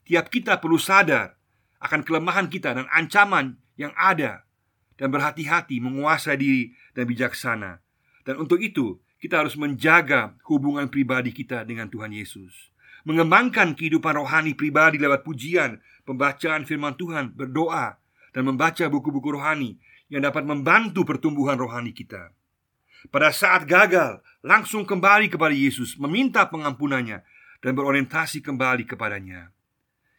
Tiap 0.07 0.29
kita 0.31 0.61
perlu 0.61 0.79
sadar 0.79 1.42
akan 1.83 2.07
kelemahan 2.07 2.47
kita 2.47 2.79
dan 2.79 2.87
ancaman 2.95 3.59
yang 3.75 3.91
ada 3.99 4.47
dan 4.95 5.11
berhati-hati 5.11 5.83
menguasai 5.83 6.39
diri 6.39 6.73
dan 6.95 7.05
bijaksana. 7.11 7.83
Dan 8.23 8.39
untuk 8.39 8.63
itu, 8.63 9.03
kita 9.19 9.43
harus 9.43 9.59
menjaga 9.59 10.39
hubungan 10.47 10.87
pribadi 10.87 11.35
kita 11.35 11.67
dengan 11.67 11.91
Tuhan 11.91 12.15
Yesus 12.15 12.73
mengembangkan 13.03 13.75
kehidupan 13.75 14.15
rohani 14.15 14.55
pribadi 14.55 14.99
lewat 14.99 15.27
pujian, 15.27 15.83
pembacaan 16.07 16.63
firman 16.63 16.95
Tuhan, 16.95 17.35
berdoa, 17.35 17.99
dan 18.31 18.43
membaca 18.47 18.87
buku-buku 18.87 19.39
rohani 19.39 19.77
yang 20.09 20.23
dapat 20.23 20.47
membantu 20.47 21.03
pertumbuhan 21.03 21.59
rohani 21.59 21.91
kita. 21.91 22.31
Pada 23.11 23.35
saat 23.35 23.67
gagal, 23.67 24.23
langsung 24.47 24.87
kembali 24.87 25.27
kepada 25.27 25.51
Yesus, 25.51 25.99
meminta 25.99 26.47
pengampunannya, 26.47 27.27
dan 27.63 27.73
berorientasi 27.75 28.43
kembali 28.43 28.87
kepadanya. 28.87 29.51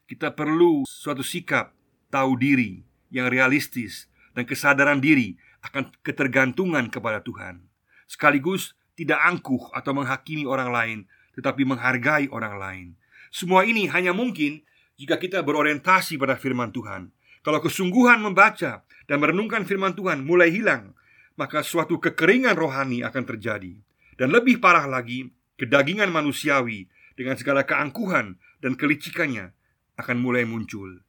Kita 0.04 0.36
perlu 0.36 0.84
suatu 0.84 1.24
sikap 1.24 1.72
tahu 2.12 2.36
diri 2.36 2.84
yang 3.08 3.32
realistis 3.32 4.12
dan 4.36 4.44
kesadaran 4.44 5.00
diri 5.00 5.40
akan 5.64 5.96
ketergantungan 6.04 6.92
kepada 6.92 7.24
Tuhan, 7.24 7.64
sekaligus 8.04 8.76
tidak 9.00 9.24
angkuh 9.24 9.72
atau 9.72 9.96
menghakimi 9.96 10.44
orang 10.44 10.70
lain 10.76 11.00
tetapi 11.40 11.64
menghargai 11.64 12.28
orang 12.36 12.56
lain. 12.60 12.88
Semua 13.32 13.64
ini 13.64 13.88
hanya 13.88 14.12
mungkin 14.12 14.62
jika 15.00 15.18
kita 15.18 15.40
berorientasi 15.40 16.20
pada 16.20 16.36
firman 16.36 16.76
Tuhan. 16.76 17.10
Kalau 17.40 17.64
kesungguhan 17.64 18.20
membaca 18.20 18.84
dan 19.08 19.18
merenungkan 19.24 19.64
firman 19.64 19.96
Tuhan 19.96 20.28
mulai 20.28 20.52
hilang, 20.52 20.94
maka 21.40 21.64
suatu 21.64 21.98
kekeringan 21.98 22.60
rohani 22.60 23.08
akan 23.08 23.24
terjadi. 23.24 23.80
Dan 24.20 24.36
lebih 24.36 24.60
parah 24.60 24.86
lagi, 24.86 25.32
kedagingan 25.56 26.12
manusiawi 26.12 26.92
dengan 27.16 27.40
segala 27.40 27.64
keangkuhan 27.64 28.36
dan 28.60 28.76
kelicikannya 28.76 29.52
akan 30.00 30.18
mulai 30.22 30.48
muncul. 30.48 31.02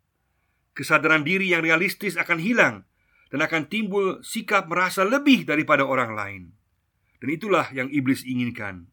Kesadaran 0.74 1.22
diri 1.22 1.54
yang 1.54 1.62
realistis 1.62 2.18
akan 2.18 2.38
hilang 2.42 2.76
dan 3.30 3.40
akan 3.42 3.70
timbul 3.70 4.20
sikap 4.20 4.66
merasa 4.66 5.06
lebih 5.06 5.46
daripada 5.46 5.86
orang 5.86 6.12
lain. 6.14 6.42
Dan 7.22 7.28
itulah 7.30 7.70
yang 7.70 7.88
iblis 7.88 8.26
inginkan. 8.26 8.90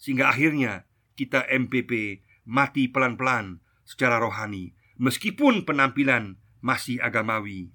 Sehingga 0.00 0.32
akhirnya 0.32 0.88
kita 1.20 1.44
MPP 1.44 2.24
mati 2.48 2.88
pelan-pelan 2.88 3.60
secara 3.84 4.16
rohani 4.16 4.72
Meskipun 4.96 5.68
penampilan 5.68 6.40
masih 6.64 6.96
agamawi 7.04 7.68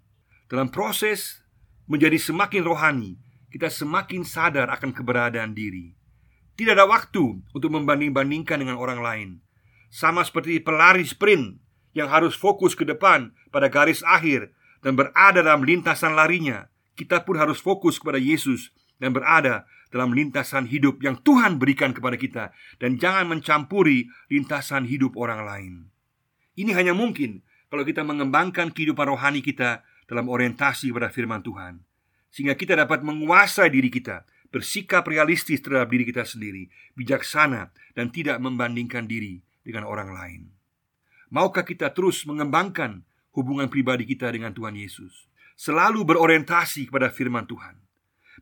Dalam 0.49 0.73
proses 0.73 1.45
menjadi 1.85 2.17
semakin 2.17 2.65
rohani 2.65 3.21
Kita 3.53 3.69
semakin 3.69 4.25
sadar 4.25 4.73
akan 4.73 4.97
keberadaan 4.97 5.53
diri 5.53 5.93
Tidak 6.57 6.73
ada 6.73 6.89
waktu 6.89 7.45
untuk 7.53 7.69
membanding-bandingkan 7.69 8.65
dengan 8.65 8.81
orang 8.81 8.99
lain 9.05 9.29
Sama 9.95 10.27
seperti 10.27 10.59
pelari 10.59 11.07
sprint 11.07 11.55
yang 11.95 12.11
harus 12.11 12.35
fokus 12.35 12.75
ke 12.75 12.83
depan 12.83 13.31
pada 13.47 13.71
garis 13.71 14.03
akhir 14.03 14.51
Dan 14.83 14.99
berada 14.99 15.39
dalam 15.39 15.63
lintasan 15.63 16.19
larinya 16.19 16.67
Kita 16.99 17.23
pun 17.23 17.39
harus 17.39 17.63
fokus 17.63 17.95
kepada 17.95 18.19
Yesus 18.19 18.75
dan 18.99 19.11
berada 19.11 19.67
dalam 19.91 20.11
lintasan 20.11 20.67
hidup 20.67 20.99
yang 21.03 21.19
Tuhan 21.23 21.59
berikan 21.59 21.91
kepada 21.95 22.15
kita 22.15 22.43
dan 22.79 22.99
jangan 22.99 23.27
mencampuri 23.31 24.07
lintasan 24.31 24.87
hidup 24.87 25.15
orang 25.19 25.43
lain. 25.43 25.73
Ini 26.55 26.71
hanya 26.75 26.95
mungkin 26.95 27.43
kalau 27.67 27.83
kita 27.83 28.03
mengembangkan 28.07 28.71
kehidupan 28.71 29.11
rohani 29.11 29.43
kita 29.43 29.83
dalam 30.07 30.31
orientasi 30.31 30.91
pada 30.95 31.11
firman 31.11 31.43
Tuhan 31.43 31.83
sehingga 32.31 32.59
kita 32.59 32.75
dapat 32.75 32.99
menguasai 33.03 33.71
diri 33.71 33.87
kita, 33.87 34.27
bersikap 34.51 35.07
realistis 35.07 35.63
terhadap 35.63 35.87
diri 35.87 36.03
kita 36.03 36.27
sendiri, 36.27 36.67
bijaksana 36.95 37.71
dan 37.95 38.11
tidak 38.11 38.39
membandingkan 38.43 39.07
diri 39.07 39.39
dengan 39.65 39.89
orang 39.89 40.13
lain. 40.13 40.41
Maukah 41.33 41.65
kita 41.65 41.89
terus 41.89 42.21
mengembangkan 42.29 43.01
hubungan 43.33 43.65
pribadi 43.65 44.05
kita 44.05 44.29
dengan 44.29 44.53
Tuhan 44.53 44.77
Yesus? 44.77 45.25
Selalu 45.57 46.05
berorientasi 46.05 46.87
kepada 46.87 47.09
firman 47.09 47.49
Tuhan 47.49 47.85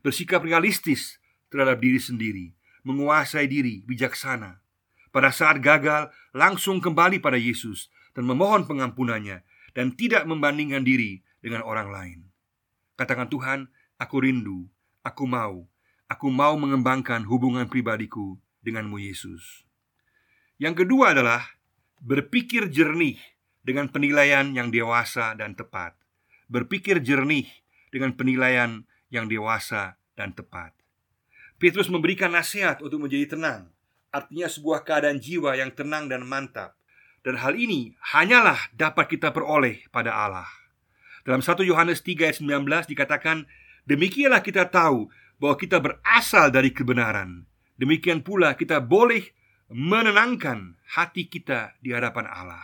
bersikap 0.04 0.44
realistis 0.44 1.16
terhadap 1.48 1.80
diri 1.80 1.96
sendiri, 1.96 2.46
menguasai 2.84 3.48
diri, 3.48 3.80
bijaksana. 3.88 4.60
Pada 5.08 5.32
saat 5.32 5.64
gagal, 5.64 6.12
langsung 6.36 6.82
kembali 6.84 7.24
pada 7.24 7.40
Yesus 7.40 7.88
dan 8.12 8.28
memohon 8.28 8.68
pengampunannya 8.68 9.40
dan 9.72 9.96
tidak 9.96 10.28
membandingkan 10.28 10.84
diri 10.84 11.24
dengan 11.40 11.64
orang 11.64 11.88
lain. 11.88 12.18
Katakan 13.00 13.32
Tuhan, 13.32 13.70
aku 13.96 14.16
rindu, 14.20 14.68
aku 15.00 15.24
mau, 15.24 15.64
aku 16.10 16.28
mau 16.28 16.52
mengembangkan 16.60 17.24
hubungan 17.24 17.64
pribadiku 17.70 18.36
denganmu 18.60 19.00
Yesus. 19.00 19.64
Yang 20.58 20.86
kedua 20.86 21.10
adalah 21.10 21.42
berpikir 21.98 22.70
jernih 22.70 23.18
dengan 23.64 23.90
penilaian 23.90 24.54
yang 24.54 24.70
dewasa 24.70 25.34
dan 25.34 25.58
tepat. 25.58 25.98
Berpikir 26.46 27.02
jernih 27.02 27.48
dengan 27.90 28.14
penilaian 28.14 28.86
yang 29.10 29.26
dewasa 29.26 29.98
dan 30.14 30.30
tepat. 30.30 30.70
Petrus 31.58 31.90
memberikan 31.90 32.30
nasihat 32.34 32.82
untuk 32.84 33.02
menjadi 33.02 33.34
tenang, 33.34 33.72
artinya 34.14 34.46
sebuah 34.46 34.86
keadaan 34.86 35.18
jiwa 35.18 35.58
yang 35.58 35.74
tenang 35.74 36.06
dan 36.06 36.22
mantap. 36.22 36.78
Dan 37.24 37.40
hal 37.40 37.56
ini 37.56 37.96
hanyalah 38.14 38.68
dapat 38.76 39.16
kita 39.16 39.32
peroleh 39.32 39.88
pada 39.88 40.12
Allah. 40.12 40.50
Dalam 41.24 41.40
1 41.40 41.64
Yohanes 41.64 42.04
3 42.04 42.28
ayat 42.30 42.36
19 42.38 42.84
dikatakan, 42.84 43.48
Demikianlah 43.88 44.44
kita 44.44 44.68
tahu 44.68 45.08
bahwa 45.40 45.56
kita 45.56 45.80
berasal 45.80 46.52
dari 46.52 46.68
kebenaran. 46.68 47.48
Demikian 47.80 48.20
pula 48.20 48.52
kita 48.52 48.78
boleh 48.78 49.32
menenangkan 49.74 50.78
hati 50.86 51.26
kita 51.26 51.74
di 51.82 51.90
hadapan 51.90 52.30
Allah. 52.30 52.62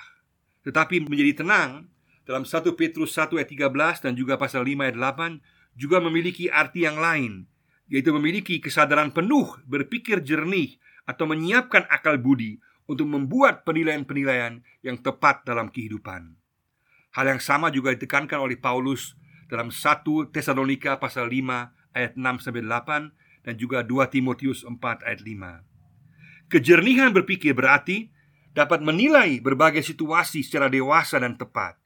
Tetapi 0.62 1.10
menjadi 1.10 1.42
tenang 1.42 1.90
dalam 2.22 2.46
1 2.46 2.62
Petrus 2.78 3.18
1 3.18 3.34
ayat 3.34 3.50
13 3.50 4.06
dan 4.06 4.12
juga 4.14 4.38
pasal 4.38 4.62
5 4.62 4.78
ayat 4.78 4.94
8 4.94 5.42
juga 5.74 5.98
memiliki 5.98 6.46
arti 6.46 6.86
yang 6.86 7.02
lain, 7.02 7.50
yaitu 7.90 8.14
memiliki 8.14 8.62
kesadaran 8.62 9.10
penuh 9.10 9.58
berpikir 9.66 10.22
jernih 10.22 10.78
atau 11.02 11.26
menyiapkan 11.26 11.82
akal 11.90 12.14
budi 12.14 12.62
untuk 12.86 13.10
membuat 13.10 13.66
penilaian-penilaian 13.66 14.62
yang 14.86 14.94
tepat 15.02 15.42
dalam 15.42 15.66
kehidupan. 15.66 16.38
Hal 17.10 17.26
yang 17.26 17.42
sama 17.42 17.74
juga 17.74 17.90
ditekankan 17.90 18.38
oleh 18.38 18.54
Paulus 18.54 19.18
dalam 19.50 19.74
1 19.74 20.30
Tesalonika 20.30 21.02
pasal 21.02 21.26
5 21.26 21.74
ayat 21.90 22.14
6 22.14 22.22
sampai 22.38 22.62
8 22.62 23.42
dan 23.42 23.54
juga 23.58 23.82
2 23.82 23.98
Timotius 24.14 24.62
4 24.62 24.78
ayat 25.02 25.26
5. 25.26 25.69
Kejernihan 26.50 27.14
berpikir 27.14 27.54
berarti 27.54 28.10
dapat 28.50 28.82
menilai 28.82 29.38
berbagai 29.38 29.86
situasi 29.86 30.42
secara 30.42 30.66
dewasa 30.66 31.22
dan 31.22 31.38
tepat. 31.38 31.78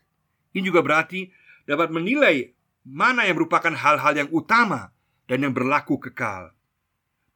Ini 0.57 0.65
juga 0.65 0.81
berarti 0.81 1.29
dapat 1.69 1.93
menilai 1.93 2.49
mana 2.89 3.29
yang 3.29 3.37
merupakan 3.37 3.77
hal-hal 3.77 4.25
yang 4.25 4.31
utama 4.33 4.97
dan 5.29 5.45
yang 5.45 5.53
berlaku 5.53 6.01
kekal. 6.01 6.57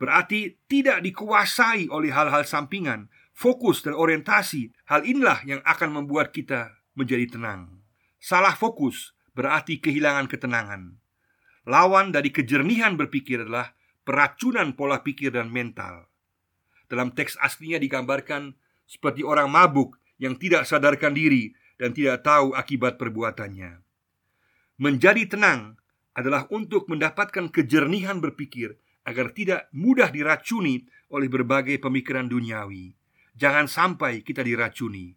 Berarti 0.01 0.57
tidak 0.71 1.05
dikuasai 1.05 1.93
oleh 1.93 2.09
hal-hal 2.09 2.49
sampingan, 2.49 3.13
fokus 3.37 3.85
dan 3.85 3.93
orientasi. 3.93 4.73
Hal 4.89 5.05
inilah 5.05 5.45
yang 5.45 5.61
akan 5.69 6.01
membuat 6.01 6.33
kita 6.33 6.81
menjadi 6.97 7.37
tenang. 7.37 7.85
Salah 8.17 8.57
fokus 8.57 9.13
berarti 9.37 9.85
kehilangan 9.85 10.33
ketenangan. 10.33 10.97
Lawan 11.69 12.09
dari 12.17 12.33
kejernihan 12.33 12.97
berpikir 12.97 13.45
adalah 13.45 13.77
peracunan 14.01 14.73
pola 14.73 15.05
pikir 15.05 15.37
dan 15.37 15.53
mental. 15.53 16.08
Dalam 16.89 17.13
teks 17.13 17.37
aslinya 17.39 17.77
digambarkan 17.77 18.57
seperti 18.89 19.21
orang 19.21 19.53
mabuk 19.53 20.01
yang 20.17 20.35
tidak 20.41 20.65
sadarkan 20.65 21.13
diri 21.13 21.53
dan 21.77 21.95
tidak 21.95 22.25
tahu 22.25 22.57
akibat 22.57 22.97
perbuatannya. 22.97 23.85
Menjadi 24.81 25.25
tenang 25.29 25.77
adalah 26.17 26.51
untuk 26.51 26.91
mendapatkan 26.91 27.53
kejernihan 27.53 28.19
berpikir 28.19 28.75
agar 29.07 29.31
tidak 29.31 29.71
mudah 29.71 30.11
diracuni 30.11 30.89
oleh 31.15 31.31
berbagai 31.31 31.79
pemikiran 31.79 32.27
duniawi. 32.27 32.93
Jangan 33.39 33.71
sampai 33.71 34.27
kita 34.27 34.43
diracuni. 34.43 35.15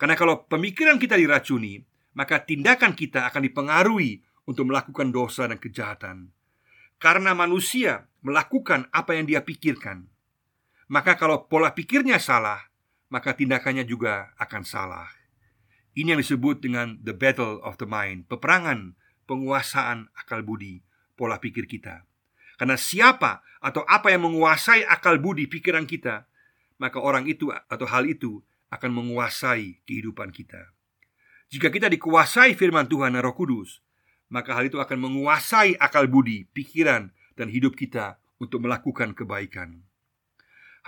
Karena 0.00 0.16
kalau 0.16 0.48
pemikiran 0.48 0.96
kita 0.96 1.18
diracuni, 1.20 1.84
maka 2.16 2.40
tindakan 2.42 2.96
kita 2.96 3.28
akan 3.28 3.42
dipengaruhi 3.44 4.24
untuk 4.48 4.72
melakukan 4.72 5.12
dosa 5.12 5.44
dan 5.46 5.60
kejahatan. 5.60 6.32
Karena 6.98 7.36
manusia 7.36 8.08
melakukan 8.24 8.90
apa 8.90 9.14
yang 9.14 9.28
dia 9.28 9.44
pikirkan. 9.44 10.08
Maka 10.88 11.20
kalau 11.20 11.44
pola 11.44 11.76
pikirnya 11.76 12.16
salah, 12.16 12.72
maka 13.12 13.36
tindakannya 13.36 13.84
juga 13.84 14.32
akan 14.40 14.64
salah. 14.64 15.08
Ini 15.92 16.16
yang 16.16 16.20
disebut 16.24 16.64
dengan 16.64 16.96
the 17.04 17.12
battle 17.12 17.60
of 17.60 17.76
the 17.76 17.88
mind, 17.88 18.24
peperangan 18.28 18.96
penguasaan 19.28 20.08
akal 20.16 20.40
budi, 20.40 20.80
pola 21.12 21.36
pikir 21.36 21.68
kita. 21.68 22.08
Karena 22.56 22.80
siapa 22.80 23.44
atau 23.60 23.84
apa 23.84 24.08
yang 24.08 24.24
menguasai 24.24 24.88
akal 24.88 25.20
budi 25.20 25.44
pikiran 25.44 25.84
kita, 25.84 26.24
maka 26.80 27.02
orang 27.02 27.28
itu 27.28 27.50
atau 27.50 27.84
hal 27.84 28.08
itu 28.08 28.40
akan 28.72 28.90
menguasai 28.92 29.82
kehidupan 29.84 30.32
kita. 30.32 30.72
Jika 31.48 31.72
kita 31.72 31.88
dikuasai 31.88 32.52
firman 32.56 32.88
Tuhan 32.88 33.16
dan 33.16 33.24
Roh 33.24 33.32
Kudus, 33.32 33.80
maka 34.28 34.52
hal 34.52 34.68
itu 34.68 34.76
akan 34.76 35.00
menguasai 35.00 35.80
akal 35.80 36.04
budi, 36.04 36.44
pikiran, 36.52 37.12
dan 37.36 37.48
hidup 37.48 37.72
kita 37.72 38.20
untuk 38.36 38.60
melakukan 38.60 39.16
kebaikan. 39.16 39.87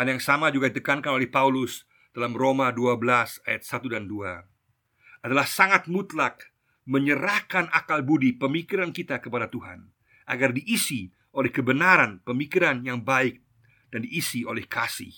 Hal 0.01 0.17
yang 0.17 0.25
sama 0.25 0.49
juga 0.49 0.73
ditekankan 0.73 1.13
oleh 1.13 1.29
Paulus 1.29 1.85
dalam 2.17 2.33
Roma 2.33 2.73
12 2.73 3.45
ayat 3.45 3.63
1 3.69 3.85
dan 3.93 4.09
2 4.09 5.29
adalah 5.29 5.45
sangat 5.45 5.93
mutlak 5.93 6.57
menyerahkan 6.89 7.69
akal 7.69 8.01
budi 8.01 8.33
pemikiran 8.33 8.97
kita 8.97 9.21
kepada 9.21 9.53
Tuhan 9.53 9.93
agar 10.25 10.57
diisi 10.57 11.13
oleh 11.37 11.53
kebenaran 11.53 12.25
pemikiran 12.25 12.81
yang 12.81 13.05
baik 13.05 13.45
dan 13.93 14.09
diisi 14.09 14.41
oleh 14.41 14.65
kasih. 14.65 15.13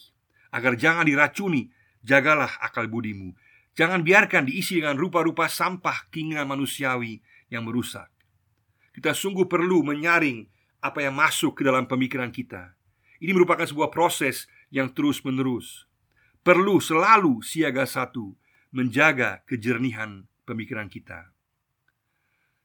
Agar 0.51 0.75
jangan 0.75 1.07
diracuni 1.07 1.71
jagalah 2.03 2.51
akal 2.59 2.91
budimu. 2.91 3.39
Jangan 3.79 4.03
biarkan 4.03 4.51
diisi 4.51 4.83
dengan 4.83 4.99
rupa-rupa 4.99 5.47
sampah 5.47 6.11
keinginan 6.11 6.51
manusiawi 6.51 7.23
yang 7.55 7.63
merusak. 7.63 8.11
Kita 8.91 9.15
sungguh 9.15 9.47
perlu 9.47 9.87
menyaring 9.87 10.43
apa 10.83 11.07
yang 11.07 11.15
masuk 11.15 11.55
ke 11.55 11.63
dalam 11.63 11.87
pemikiran 11.87 12.35
kita. 12.35 12.75
Ini 13.23 13.31
merupakan 13.31 13.63
sebuah 13.63 13.95
proses 13.95 14.51
yang 14.73 14.89
terus-menerus 14.91 15.85
perlu 16.41 16.81
selalu 16.81 17.45
siaga 17.45 17.85
satu 17.85 18.35
menjaga 18.73 19.45
kejernihan 19.45 20.25
pemikiran 20.49 20.89
kita 20.89 21.31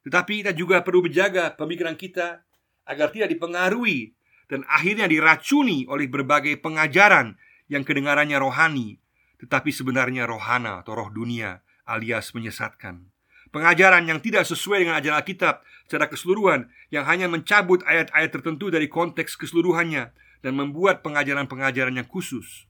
tetapi 0.08 0.40
kita 0.40 0.56
juga 0.56 0.88
perlu 0.88 1.04
menjaga 1.04 1.52
pemikiran 1.60 2.00
kita 2.00 2.48
agar 2.88 3.12
tidak 3.12 3.36
dipengaruhi 3.36 4.16
dan 4.48 4.64
akhirnya 4.72 5.12
diracuni 5.12 5.84
oleh 5.92 6.08
berbagai 6.08 6.64
pengajaran 6.64 7.36
yang 7.68 7.84
kedengarannya 7.84 8.40
rohani, 8.40 8.96
tetapi 9.44 9.76
sebenarnya 9.76 10.24
rohana 10.24 10.80
atau 10.80 10.96
roh 10.96 11.12
dunia 11.12 11.60
alias 11.84 12.32
menyesatkan. 12.32 13.12
Pengajaran 13.52 14.08
yang 14.08 14.24
tidak 14.24 14.48
sesuai 14.48 14.88
dengan 14.88 15.00
ajaran 15.00 15.24
Alkitab 15.24 15.64
secara 15.88 16.08
keseluruhan 16.08 16.72
yang 16.92 17.08
hanya 17.08 17.32
mencabut 17.32 17.84
ayat-ayat 17.84 18.32
tertentu 18.32 18.72
dari 18.72 18.92
konteks 18.92 19.40
keseluruhannya 19.40 20.12
dan 20.42 20.58
membuat 20.58 21.02
pengajaran-pengajaran 21.02 21.98
yang 21.98 22.08
khusus. 22.08 22.66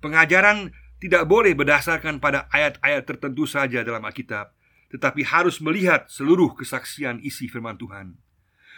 Pengajaran 0.00 0.72
tidak 1.00 1.28
boleh 1.28 1.52
berdasarkan 1.52 2.20
pada 2.20 2.48
ayat-ayat 2.48 3.04
tertentu 3.04 3.44
saja 3.44 3.84
dalam 3.84 4.04
Alkitab, 4.04 4.52
tetapi 4.92 5.26
harus 5.26 5.60
melihat 5.60 6.06
seluruh 6.08 6.54
kesaksian 6.56 7.20
isi 7.20 7.50
firman 7.50 7.76
Tuhan. 7.76 8.16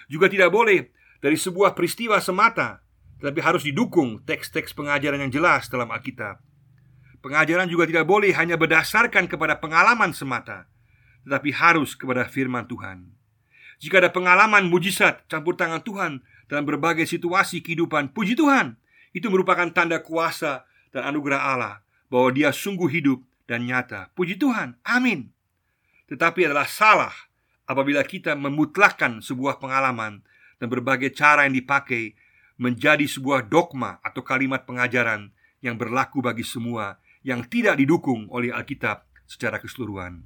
Juga 0.07 0.31
tidak 0.31 0.51
boleh 0.51 0.91
dari 1.19 1.39
sebuah 1.39 1.75
peristiwa 1.75 2.19
semata, 2.23 2.83
tetapi 3.19 3.41
harus 3.43 3.63
didukung 3.67 4.23
teks-teks 4.23 4.77
pengajaran 4.77 5.29
yang 5.29 5.33
jelas 5.33 5.67
dalam 5.71 5.91
Alkitab. 5.91 6.41
Pengajaran 7.25 7.67
juga 7.67 7.89
tidak 7.91 8.07
boleh 8.07 8.31
hanya 8.37 8.55
berdasarkan 8.55 9.27
kepada 9.27 9.59
pengalaman 9.59 10.15
semata, 10.15 10.71
tetapi 11.27 11.51
harus 11.59 11.99
kepada 11.99 12.29
firman 12.29 12.71
Tuhan. 12.71 13.11
Jika 13.77 14.01
ada 14.01 14.09
pengalaman 14.15 14.73
mujizat 14.73 15.27
campur 15.29 15.53
tangan 15.59 15.85
Tuhan 15.85 16.25
dalam 16.47 16.67
berbagai 16.67 17.07
situasi 17.07 17.63
kehidupan, 17.63 18.15
puji 18.15 18.39
Tuhan, 18.39 18.79
itu 19.11 19.27
merupakan 19.31 19.67
tanda 19.71 19.99
kuasa 20.03 20.67
dan 20.95 21.07
anugerah 21.11 21.41
Allah 21.43 21.75
bahwa 22.07 22.31
Dia 22.31 22.55
sungguh 22.55 22.87
hidup 22.91 23.23
dan 23.51 23.67
nyata. 23.67 24.11
Puji 24.15 24.39
Tuhan, 24.39 24.79
amin 24.87 25.37
tetapi 26.07 26.47
adalah 26.47 26.67
salah 26.71 27.15
apabila 27.67 28.03
kita 28.07 28.39
memutlakkan 28.39 29.19
sebuah 29.19 29.59
pengalaman 29.59 30.23
dan 30.63 30.67
berbagai 30.71 31.13
cara 31.13 31.45
yang 31.45 31.55
dipakai 31.59 32.15
menjadi 32.57 33.05
sebuah 33.05 33.51
dogma 33.51 34.01
atau 34.01 34.23
kalimat 34.25 34.65
pengajaran 34.65 35.35
yang 35.61 35.77
berlaku 35.77 36.23
bagi 36.23 36.47
semua 36.47 36.97
yang 37.27 37.43
tidak 37.45 37.77
didukung 37.77 38.31
oleh 38.31 38.55
Alkitab 38.55 39.05
secara 39.27 39.59
keseluruhan. 39.59 40.23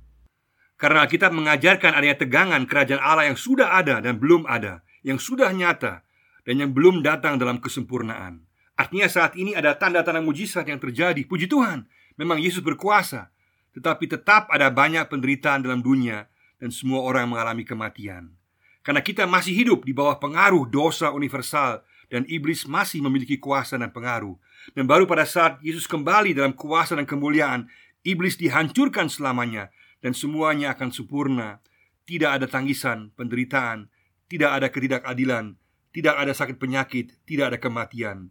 Karena 0.76 1.08
Alkitab 1.08 1.32
mengajarkan 1.32 1.96
adanya 1.96 2.16
tegangan 2.20 2.62
kerajaan 2.68 3.02
Allah 3.02 3.32
yang 3.32 3.40
sudah 3.40 3.72
ada 3.72 4.04
dan 4.04 4.20
belum 4.20 4.44
ada, 4.44 4.84
yang 5.00 5.16
sudah 5.16 5.48
nyata 5.52 6.04
dan 6.44 6.60
yang 6.60 6.70
belum 6.72 7.04
datang 7.04 7.36
dalam 7.40 7.60
kesempurnaan. 7.60 8.44
Artinya 8.76 9.08
saat 9.12 9.36
ini 9.36 9.52
ada 9.52 9.76
tanda-tanda 9.76 10.24
mujizat 10.24 10.64
yang 10.64 10.80
terjadi. 10.80 11.20
Puji 11.28 11.46
Tuhan, 11.48 11.84
memang 12.16 12.40
Yesus 12.40 12.64
berkuasa 12.64 13.28
tetapi 13.74 14.10
tetap 14.10 14.50
ada 14.50 14.66
banyak 14.70 15.06
penderitaan 15.06 15.62
dalam 15.62 15.80
dunia 15.82 16.26
dan 16.58 16.74
semua 16.74 17.06
orang 17.06 17.30
mengalami 17.30 17.62
kematian. 17.62 18.34
Karena 18.82 19.04
kita 19.04 19.28
masih 19.28 19.54
hidup 19.54 19.84
di 19.84 19.92
bawah 19.94 20.16
pengaruh 20.18 20.66
dosa 20.66 21.12
universal 21.12 21.84
dan 22.10 22.26
iblis 22.26 22.66
masih 22.66 23.04
memiliki 23.04 23.38
kuasa 23.38 23.78
dan 23.78 23.92
pengaruh. 23.94 24.34
Dan 24.74 24.88
baru 24.88 25.06
pada 25.06 25.22
saat 25.28 25.62
Yesus 25.62 25.86
kembali 25.86 26.34
dalam 26.34 26.56
kuasa 26.56 26.98
dan 26.98 27.06
kemuliaan, 27.06 27.70
iblis 28.02 28.34
dihancurkan 28.40 29.06
selamanya 29.06 29.70
dan 30.02 30.16
semuanya 30.16 30.74
akan 30.74 30.90
sempurna. 30.90 31.62
Tidak 32.08 32.26
ada 32.26 32.50
tangisan, 32.50 33.14
penderitaan, 33.14 33.86
tidak 34.26 34.50
ada 34.50 34.66
ketidakadilan, 34.72 35.59
tidak 35.90 36.14
ada 36.18 36.32
sakit 36.34 36.56
penyakit, 36.56 37.18
tidak 37.26 37.54
ada 37.54 37.58
kematian. 37.58 38.30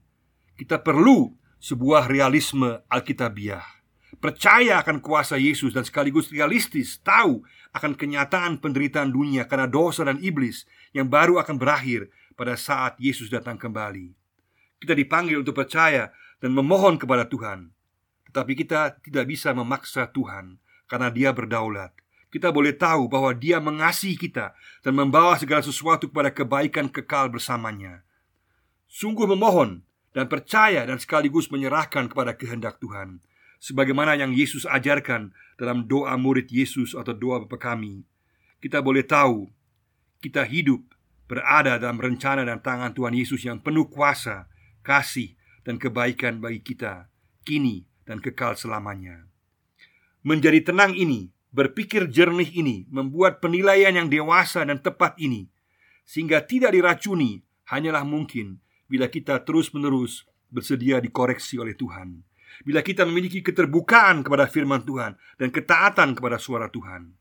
Kita 0.56 0.80
perlu 0.80 1.36
sebuah 1.60 2.08
realisme 2.08 2.84
Alkitabiah 2.88 3.80
percaya 4.18 4.82
akan 4.82 5.00
kuasa 5.00 5.38
Yesus 5.38 5.78
dan 5.78 5.86
sekaligus 5.86 6.34
realistis 6.34 6.98
tahu 7.06 7.46
akan 7.78 7.94
kenyataan 7.94 8.58
penderitaan 8.58 9.14
dunia 9.14 9.46
karena 9.46 9.70
dosa 9.70 10.02
dan 10.02 10.18
iblis 10.18 10.66
yang 10.92 11.06
baru 11.06 11.38
akan 11.38 11.62
berakhir 11.62 12.10
pada 12.34 12.58
saat 12.58 12.98
Yesus 12.98 13.30
datang 13.30 13.62
kembali. 13.62 14.18
Kita 14.80 14.98
dipanggil 14.98 15.38
untuk 15.38 15.54
percaya 15.54 16.10
dan 16.40 16.56
memohon 16.56 16.98
kepada 16.98 17.28
Tuhan, 17.28 17.70
tetapi 18.32 18.54
kita 18.58 18.98
tidak 19.04 19.28
bisa 19.28 19.52
memaksa 19.54 20.08
Tuhan 20.10 20.58
karena 20.90 21.12
Dia 21.14 21.30
berdaulat. 21.36 21.94
Kita 22.30 22.54
boleh 22.54 22.78
tahu 22.78 23.10
bahwa 23.10 23.34
Dia 23.34 23.58
mengasihi 23.58 24.14
kita 24.14 24.54
dan 24.86 24.94
membawa 24.94 25.34
segala 25.38 25.66
sesuatu 25.66 26.10
kepada 26.10 26.30
kebaikan 26.30 26.86
kekal 26.86 27.34
bersamanya. 27.34 28.06
Sungguh 28.86 29.26
memohon 29.26 29.82
dan 30.14 30.30
percaya 30.30 30.86
dan 30.86 31.02
sekaligus 31.02 31.50
menyerahkan 31.50 32.10
kepada 32.10 32.38
kehendak 32.38 32.78
Tuhan 32.78 33.22
sebagaimana 33.60 34.16
yang 34.16 34.32
Yesus 34.32 34.64
ajarkan 34.66 35.36
dalam 35.60 35.86
doa 35.86 36.16
murid 36.16 36.48
Yesus 36.50 36.96
atau 36.96 37.12
doa 37.12 37.44
Bapa 37.44 37.60
kami. 37.60 38.08
Kita 38.64 38.80
boleh 38.80 39.04
tahu 39.04 39.52
kita 40.24 40.48
hidup 40.48 40.84
berada 41.30 41.78
dalam 41.78 42.00
rencana 42.02 42.42
dan 42.48 42.64
tangan 42.64 42.96
Tuhan 42.96 43.14
Yesus 43.14 43.46
yang 43.46 43.62
penuh 43.62 43.88
kuasa, 43.88 44.50
kasih, 44.82 45.38
dan 45.62 45.78
kebaikan 45.78 46.42
bagi 46.42 46.64
kita 46.64 47.12
kini 47.46 47.86
dan 48.08 48.18
kekal 48.24 48.58
selamanya. 48.58 49.30
Menjadi 50.26 50.74
tenang 50.74 50.98
ini, 50.98 51.30
berpikir 51.50 52.10
jernih 52.10 52.50
ini, 52.54 52.86
membuat 52.90 53.42
penilaian 53.42 53.94
yang 53.94 54.08
dewasa 54.08 54.66
dan 54.66 54.82
tepat 54.82 55.18
ini, 55.18 55.50
sehingga 56.06 56.46
tidak 56.46 56.74
diracuni, 56.74 57.42
hanyalah 57.70 58.06
mungkin 58.06 58.62
bila 58.90 59.10
kita 59.10 59.46
terus-menerus 59.46 60.26
bersedia 60.50 60.98
dikoreksi 60.98 61.62
oleh 61.62 61.78
Tuhan 61.78 62.26
bila 62.66 62.82
kita 62.84 63.06
memiliki 63.08 63.40
keterbukaan 63.46 64.26
kepada 64.26 64.50
firman 64.50 64.84
Tuhan 64.84 65.16
dan 65.40 65.50
ketaatan 65.54 66.18
kepada 66.18 66.42
suara 66.42 66.68
Tuhan. 66.68 67.14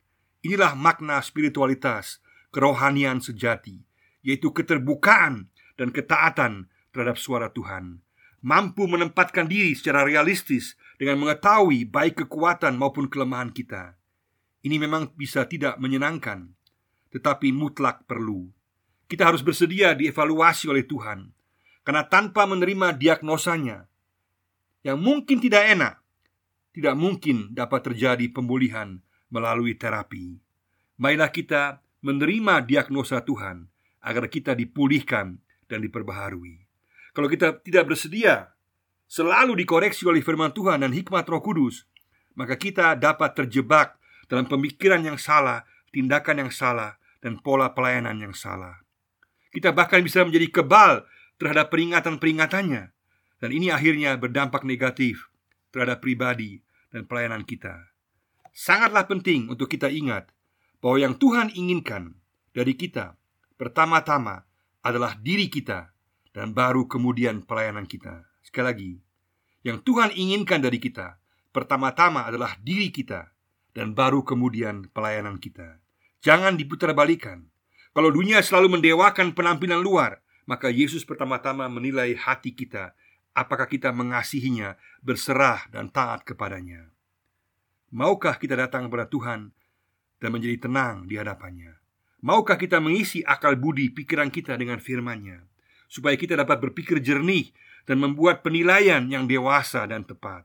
Inilah 0.43 0.75
makna 0.79 1.19
spiritualitas, 1.23 2.23
kerohanian 2.55 3.19
sejati, 3.19 3.83
yaitu 4.23 4.55
keterbukaan 4.55 5.51
dan 5.79 5.89
ketaatan 5.91 6.71
terhadap 6.95 7.19
suara 7.19 7.51
Tuhan. 7.51 8.03
Mampu 8.39 8.87
menempatkan 8.87 9.51
diri 9.51 9.75
secara 9.75 10.07
realistis 10.07 10.79
dengan 10.95 11.19
mengetahui 11.27 11.91
baik 11.91 12.27
kekuatan 12.27 12.79
maupun 12.79 13.11
kelemahan 13.11 13.51
kita. 13.51 13.98
Ini 14.63 14.77
memang 14.83 15.15
bisa 15.15 15.47
tidak 15.47 15.79
menyenangkan, 15.79 16.51
tetapi 17.15 17.55
mutlak 17.55 18.05
perlu. 18.05 18.51
Kita 19.09 19.31
harus 19.31 19.41
bersedia 19.41 19.95
dievaluasi 19.95 20.69
oleh 20.69 20.85
Tuhan, 20.85 21.31
karena 21.87 22.05
tanpa 22.05 22.45
menerima 22.45 22.99
diagnosanya, 22.99 23.89
yang 24.85 24.99
mungkin 25.01 25.41
tidak 25.41 25.65
enak, 25.75 25.95
tidak 26.75 26.95
mungkin 26.95 27.51
dapat 27.51 27.91
terjadi 27.91 28.29
pemulihan 28.31 29.01
melalui 29.33 29.75
terapi. 29.75 30.39
Marilah 30.99 31.31
kita 31.31 31.83
menerima 32.03 32.63
diagnosa 32.67 33.23
Tuhan 33.23 33.67
agar 34.03 34.31
kita 34.31 34.55
dipulihkan 34.55 35.39
dan 35.67 35.79
diperbaharui. 35.83 36.65
Kalau 37.13 37.27
kita 37.27 37.59
tidak 37.67 37.91
bersedia 37.91 38.55
selalu 39.11 39.59
dikoreksi 39.59 40.07
oleh 40.07 40.23
firman 40.23 40.55
Tuhan 40.55 40.87
dan 40.87 40.95
hikmat 40.95 41.27
Roh 41.27 41.43
Kudus, 41.43 41.83
maka 42.39 42.55
kita 42.55 42.95
dapat 42.95 43.35
terjebak 43.35 43.98
dalam 44.29 44.45
pemikiran 44.47 45.01
yang 45.03 45.17
salah, 45.17 45.65
tindakan 45.91 46.47
yang 46.47 46.53
salah, 46.53 47.01
dan 47.25 47.41
pola 47.41 47.75
pelayanan 47.75 48.21
yang 48.21 48.37
salah. 48.37 48.85
Kita 49.51 49.75
bahkan 49.75 50.05
bisa 50.05 50.23
menjadi 50.23 50.53
kebal 50.53 51.09
terhadap 51.41 51.73
peringatan-peringatannya, 51.73 52.93
dan 53.41 53.51
ini 53.51 53.73
akhirnya 53.73 54.15
berdampak 54.21 54.63
negatif 54.63 55.33
terhadap 55.73 56.05
pribadi 56.05 56.61
dan 56.93 57.09
pelayanan 57.09 57.43
kita. 57.43 57.91
Sangatlah 58.53 59.09
penting 59.09 59.49
untuk 59.49 59.71
kita 59.71 59.89
ingat 59.89 60.29
bahwa 60.83 60.99
yang 60.99 61.15
Tuhan 61.17 61.55
inginkan 61.55 62.19
dari 62.53 62.75
kita 62.75 63.15
pertama-tama 63.59 64.47
adalah 64.83 65.19
diri 65.19 65.51
kita 65.51 65.91
dan 66.35 66.55
baru 66.55 66.87
kemudian 66.87 67.43
pelayanan 67.43 67.87
kita. 67.87 68.27
Sekali 68.43 68.67
lagi, 68.67 68.93
yang 69.67 69.83
Tuhan 69.83 70.15
inginkan 70.15 70.63
dari 70.63 70.79
kita 70.79 71.19
pertama-tama 71.51 72.27
adalah 72.27 72.55
diri 72.63 72.91
kita 72.95 73.31
dan 73.79 73.95
baru 73.95 74.27
kemudian 74.27 74.91
pelayanan 74.91 75.39
kita. 75.39 75.79
Jangan 76.19 76.59
diputarbalikan. 76.59 77.47
Kalau 77.95 78.11
dunia 78.11 78.43
selalu 78.43 78.75
mendewakan 78.75 79.31
penampilan 79.31 79.79
luar, 79.79 80.19
maka 80.51 80.67
Yesus 80.67 81.07
pertama-tama 81.07 81.71
menilai 81.71 82.19
hati 82.19 82.51
kita 82.51 82.99
apakah 83.39 83.71
kita 83.71 83.95
mengasihinya, 83.95 84.75
berserah 84.99 85.71
dan 85.71 85.95
taat 85.95 86.27
kepadanya. 86.27 86.91
Maukah 87.95 88.35
kita 88.35 88.59
datang 88.59 88.91
kepada 88.91 89.07
Tuhan 89.07 89.55
dan 90.19 90.31
menjadi 90.35 90.67
tenang 90.67 91.07
di 91.07 91.15
hadapannya? 91.15 91.79
Maukah 92.19 92.59
kita 92.59 92.83
mengisi 92.83 93.23
akal 93.23 93.55
budi 93.55 93.95
pikiran 93.95 94.35
kita 94.35 94.59
dengan 94.59 94.83
firman-Nya 94.83 95.47
supaya 95.87 96.19
kita 96.19 96.35
dapat 96.35 96.59
berpikir 96.59 96.99
jernih 96.99 97.55
dan 97.87 98.03
membuat 98.03 98.43
penilaian 98.43 99.07
yang 99.07 99.31
dewasa 99.31 99.87
dan 99.87 100.03
tepat? 100.03 100.43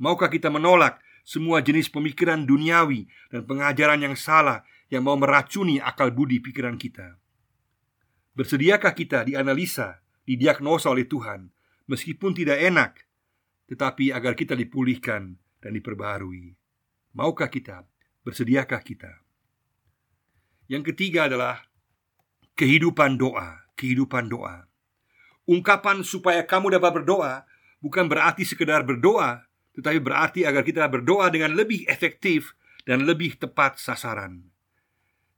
Maukah 0.00 0.32
kita 0.32 0.48
menolak 0.48 1.04
semua 1.26 1.58
jenis 1.58 1.90
pemikiran 1.90 2.46
duniawi 2.46 3.10
dan 3.34 3.42
pengajaran 3.42 3.98
yang 3.98 4.14
salah 4.14 4.62
yang 4.86 5.02
mau 5.02 5.18
meracuni 5.18 5.82
akal 5.82 6.14
budi 6.14 6.38
pikiran 6.38 6.78
kita? 6.78 7.18
Bersediakah 8.38 8.94
kita 8.94 9.26
dianalisa, 9.26 9.98
didiagnosa 10.22 10.94
oleh 10.94 11.10
Tuhan 11.10 11.50
meskipun 11.90 12.30
tidak 12.30 12.62
enak, 12.62 12.92
tetapi 13.66 14.14
agar 14.14 14.38
kita 14.38 14.54
dipulihkan 14.54 15.34
dan 15.58 15.70
diperbarui. 15.74 16.54
Maukah 17.16 17.50
kita? 17.50 17.82
Bersediakah 18.22 18.82
kita? 18.86 19.26
Yang 20.70 20.94
ketiga 20.94 21.26
adalah 21.26 21.66
kehidupan 22.54 23.18
doa, 23.18 23.66
kehidupan 23.74 24.30
doa. 24.30 24.66
Ungkapan 25.46 26.02
supaya 26.06 26.42
kamu 26.42 26.78
dapat 26.78 27.02
berdoa 27.02 27.46
bukan 27.78 28.10
berarti 28.10 28.42
sekedar 28.42 28.82
berdoa, 28.82 29.46
tetapi 29.76 30.00
berarti 30.00 30.48
agar 30.48 30.64
kita 30.64 30.88
berdoa 30.88 31.28
dengan 31.28 31.52
lebih 31.52 31.84
efektif 31.86 32.56
dan 32.88 33.04
lebih 33.04 33.36
tepat 33.36 33.76
sasaran. 33.76 34.48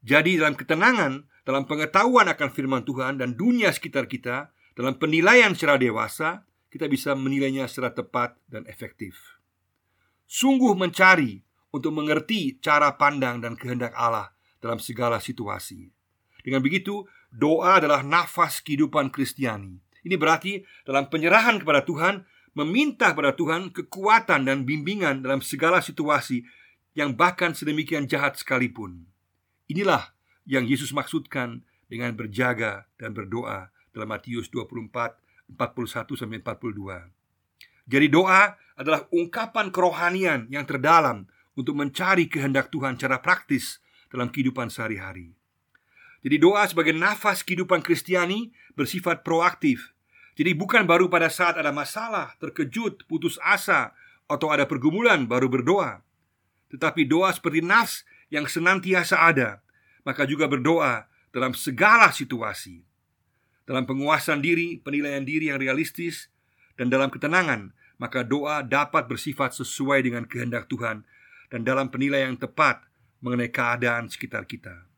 Jadi 0.06 0.38
dalam 0.38 0.54
ketenangan, 0.54 1.26
dalam 1.42 1.66
pengetahuan 1.66 2.30
akan 2.30 2.48
firman 2.54 2.86
Tuhan 2.86 3.18
dan 3.18 3.34
dunia 3.34 3.74
sekitar 3.74 4.06
kita, 4.06 4.54
dalam 4.78 4.94
penilaian 4.94 5.58
secara 5.58 5.74
dewasa, 5.74 6.46
kita 6.70 6.86
bisa 6.86 7.18
menilainya 7.18 7.66
secara 7.66 7.90
tepat 7.90 8.38
dan 8.46 8.62
efektif. 8.70 9.40
Sungguh 10.28 10.76
mencari 10.78 11.42
untuk 11.74 11.90
mengerti 11.96 12.62
cara 12.62 12.94
pandang 12.94 13.42
dan 13.42 13.58
kehendak 13.58 13.96
Allah 13.98 14.30
dalam 14.62 14.78
segala 14.78 15.18
situasi. 15.18 15.90
Dengan 16.44 16.62
begitu, 16.62 17.04
doa 17.32 17.82
adalah 17.82 18.06
nafas 18.06 18.62
kehidupan 18.62 19.10
Kristiani. 19.10 19.80
Ini 20.06 20.14
berarti 20.14 20.62
dalam 20.86 21.10
penyerahan 21.10 21.58
kepada 21.58 21.82
Tuhan, 21.82 22.22
meminta 22.56 23.12
kepada 23.12 23.34
Tuhan 23.36 23.72
kekuatan 23.72 24.48
dan 24.48 24.64
bimbingan 24.64 25.24
dalam 25.24 25.40
segala 25.44 25.82
situasi 25.82 26.44
yang 26.96 27.14
bahkan 27.14 27.54
sedemikian 27.54 28.08
jahat 28.08 28.38
sekalipun. 28.38 29.06
Inilah 29.68 30.16
yang 30.48 30.64
Yesus 30.64 30.90
maksudkan 30.96 31.62
dengan 31.88 32.16
berjaga 32.16 32.88
dan 32.96 33.12
berdoa 33.12 33.72
dalam 33.92 34.08
Matius 34.08 34.48
24 34.52 35.28
41 35.48 36.20
sampai 36.20 36.44
42. 36.44 37.08
Jadi 37.88 38.06
doa 38.12 38.52
adalah 38.76 39.08
ungkapan 39.08 39.72
kerohanian 39.72 40.44
yang 40.52 40.68
terdalam 40.68 41.24
untuk 41.56 41.72
mencari 41.72 42.28
kehendak 42.28 42.68
Tuhan 42.68 43.00
secara 43.00 43.24
praktis 43.24 43.80
dalam 44.12 44.28
kehidupan 44.28 44.68
sehari-hari. 44.68 45.32
Jadi 46.20 46.36
doa 46.36 46.68
sebagai 46.68 46.92
nafas 46.92 47.40
kehidupan 47.40 47.80
Kristiani 47.80 48.52
bersifat 48.76 49.24
proaktif. 49.24 49.96
Jadi 50.38 50.54
bukan 50.54 50.86
baru 50.86 51.10
pada 51.10 51.26
saat 51.26 51.58
ada 51.58 51.74
masalah, 51.74 52.38
terkejut, 52.38 53.02
putus 53.10 53.42
asa, 53.42 53.90
atau 54.30 54.54
ada 54.54 54.70
pergumulan 54.70 55.26
baru 55.26 55.50
berdoa. 55.50 56.06
Tetapi 56.70 57.02
doa 57.10 57.34
seperti 57.34 57.58
nafs 57.58 58.06
yang 58.30 58.46
senantiasa 58.46 59.18
ada, 59.18 59.58
maka 60.06 60.22
juga 60.22 60.46
berdoa 60.46 61.10
dalam 61.34 61.58
segala 61.58 62.14
situasi 62.14 62.86
dalam 63.68 63.84
penguasaan 63.84 64.40
diri, 64.40 64.80
penilaian 64.80 65.20
diri 65.28 65.52
yang 65.52 65.60
realistis, 65.60 66.32
dan 66.80 66.88
dalam 66.88 67.12
ketenangan, 67.12 67.76
maka 68.00 68.24
doa 68.24 68.64
dapat 68.64 69.04
bersifat 69.04 69.52
sesuai 69.52 70.08
dengan 70.08 70.24
kehendak 70.24 70.72
Tuhan 70.72 71.04
dan 71.52 71.60
dalam 71.68 71.92
penilaian 71.92 72.32
yang 72.32 72.40
tepat 72.40 72.80
mengenai 73.20 73.52
keadaan 73.52 74.08
sekitar 74.08 74.48
kita. 74.48 74.88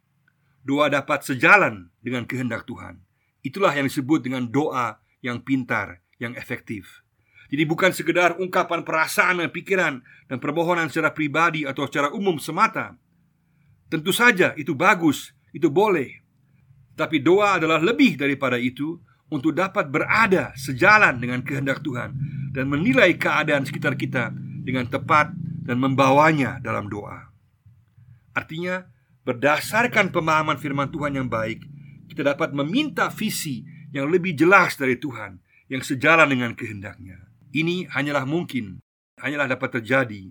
Doa 0.62 0.86
dapat 0.86 1.26
sejalan 1.26 1.90
dengan 1.98 2.22
kehendak 2.30 2.62
Tuhan. 2.70 3.02
Itulah 3.42 3.74
yang 3.74 3.90
disebut 3.90 4.22
dengan 4.22 4.46
doa 4.46 5.02
yang 5.20 5.40
pintar, 5.44 6.00
yang 6.20 6.36
efektif. 6.36 7.04
Jadi 7.50 7.66
bukan 7.66 7.90
sekedar 7.90 8.38
ungkapan 8.38 8.86
perasaan 8.86 9.42
dan 9.42 9.50
pikiran 9.50 9.94
dan 10.30 10.38
permohonan 10.38 10.86
secara 10.86 11.10
pribadi 11.10 11.66
atau 11.66 11.84
secara 11.90 12.14
umum 12.14 12.38
semata. 12.38 12.94
Tentu 13.90 14.14
saja 14.14 14.54
itu 14.54 14.70
bagus, 14.78 15.34
itu 15.50 15.66
boleh. 15.66 16.22
Tapi 16.94 17.18
doa 17.18 17.58
adalah 17.58 17.82
lebih 17.82 18.14
daripada 18.14 18.54
itu 18.54 19.02
untuk 19.30 19.50
dapat 19.50 19.90
berada 19.90 20.54
sejalan 20.54 21.18
dengan 21.18 21.42
kehendak 21.42 21.82
Tuhan 21.82 22.14
dan 22.54 22.70
menilai 22.70 23.14
keadaan 23.18 23.66
sekitar 23.66 23.98
kita 23.98 24.30
dengan 24.62 24.86
tepat 24.86 25.34
dan 25.66 25.78
membawanya 25.78 26.62
dalam 26.62 26.86
doa. 26.86 27.30
Artinya, 28.30 28.86
berdasarkan 29.26 30.14
pemahaman 30.14 30.58
firman 30.58 30.90
Tuhan 30.90 31.18
yang 31.18 31.26
baik, 31.26 31.62
kita 32.10 32.34
dapat 32.34 32.50
meminta 32.54 33.10
visi 33.10 33.62
yang 33.90 34.10
lebih 34.10 34.34
jelas 34.34 34.78
dari 34.78 34.98
Tuhan 34.98 35.38
yang 35.70 35.82
sejalan 35.82 36.30
dengan 36.30 36.52
kehendaknya. 36.54 37.30
Ini 37.50 37.90
hanyalah 37.90 38.26
mungkin, 38.26 38.78
hanyalah 39.18 39.50
dapat 39.50 39.82
terjadi 39.82 40.30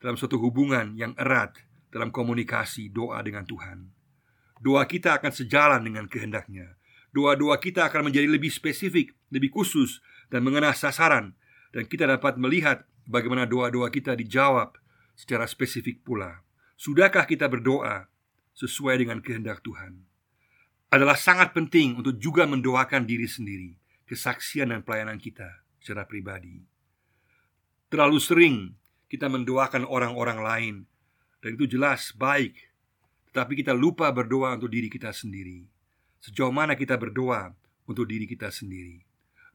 dalam 0.00 0.16
suatu 0.16 0.40
hubungan 0.40 0.96
yang 0.96 1.12
erat 1.16 1.60
dalam 1.92 2.12
komunikasi 2.12 2.92
doa 2.92 3.20
dengan 3.20 3.44
Tuhan 3.44 4.04
doa 4.64 4.88
kita 4.88 5.20
akan 5.20 5.28
sejalan 5.28 5.84
dengan 5.84 6.08
kehendaknya. 6.08 6.80
Doa-doa 7.12 7.60
kita 7.60 7.86
akan 7.86 8.10
menjadi 8.10 8.26
lebih 8.26 8.48
spesifik, 8.48 9.12
lebih 9.28 9.52
khusus, 9.52 10.00
dan 10.32 10.40
mengena 10.40 10.72
sasaran, 10.72 11.36
dan 11.70 11.84
kita 11.84 12.08
dapat 12.08 12.40
melihat 12.40 12.88
bagaimana 13.06 13.44
doa-doa 13.44 13.92
kita 13.92 14.16
dijawab 14.16 14.74
secara 15.14 15.44
spesifik 15.44 16.02
pula. 16.02 16.42
Sudahkah 16.74 17.28
kita 17.28 17.46
berdoa 17.46 18.10
sesuai 18.56 19.04
dengan 19.04 19.22
kehendak 19.22 19.62
Tuhan? 19.62 20.02
Adalah 20.92 21.18
sangat 21.18 21.56
penting 21.56 22.00
untuk 22.00 22.16
juga 22.20 22.44
mendoakan 22.48 23.04
diri 23.08 23.26
sendiri, 23.28 23.74
kesaksian 24.08 24.70
dan 24.72 24.84
pelayanan 24.84 25.18
kita 25.18 25.64
secara 25.80 26.04
pribadi. 26.04 26.60
Terlalu 27.88 28.18
sering 28.18 28.56
kita 29.08 29.30
mendoakan 29.30 29.86
orang-orang 29.86 30.38
lain, 30.42 30.74
dan 31.44 31.54
itu 31.54 31.68
jelas 31.68 32.10
baik 32.16 32.74
tapi 33.34 33.58
kita 33.58 33.74
lupa 33.74 34.06
berdoa 34.14 34.54
untuk 34.54 34.70
diri 34.70 34.86
kita 34.86 35.10
sendiri. 35.10 35.66
Sejauh 36.22 36.54
mana 36.54 36.78
kita 36.78 36.94
berdoa 36.94 37.50
untuk 37.82 38.06
diri 38.06 38.30
kita 38.30 38.46
sendiri. 38.54 39.02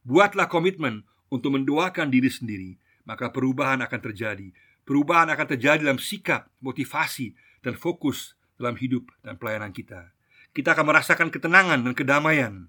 Buatlah 0.04 0.52
komitmen 0.52 1.08
untuk 1.32 1.56
mendoakan 1.56 2.12
diri 2.12 2.28
sendiri, 2.28 2.76
maka 3.08 3.32
perubahan 3.32 3.80
akan 3.80 4.00
terjadi. 4.04 4.52
Perubahan 4.84 5.32
akan 5.32 5.48
terjadi 5.56 5.88
dalam 5.88 5.96
sikap, 5.96 6.52
motivasi, 6.60 7.32
dan 7.64 7.80
fokus 7.80 8.36
dalam 8.60 8.76
hidup 8.76 9.08
dan 9.24 9.40
pelayanan 9.40 9.72
kita. 9.72 10.12
Kita 10.50 10.74
akan 10.74 10.86
merasakan 10.90 11.30
ketenangan 11.30 11.80
dan 11.86 11.94
kedamaian. 11.94 12.66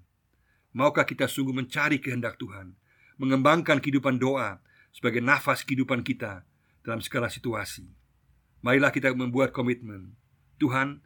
Maukah 0.76 1.08
kita 1.08 1.26
sungguh 1.26 1.56
mencari 1.56 1.98
kehendak 1.98 2.36
Tuhan, 2.36 2.76
mengembangkan 3.16 3.80
kehidupan 3.82 4.20
doa 4.20 4.62
sebagai 4.94 5.18
nafas 5.18 5.66
kehidupan 5.66 6.04
kita 6.06 6.46
dalam 6.84 7.00
segala 7.02 7.26
situasi? 7.32 7.88
Marilah 8.60 8.92
kita 8.92 9.10
membuat 9.16 9.56
komitmen 9.56 10.12
Tuhan, 10.60 11.00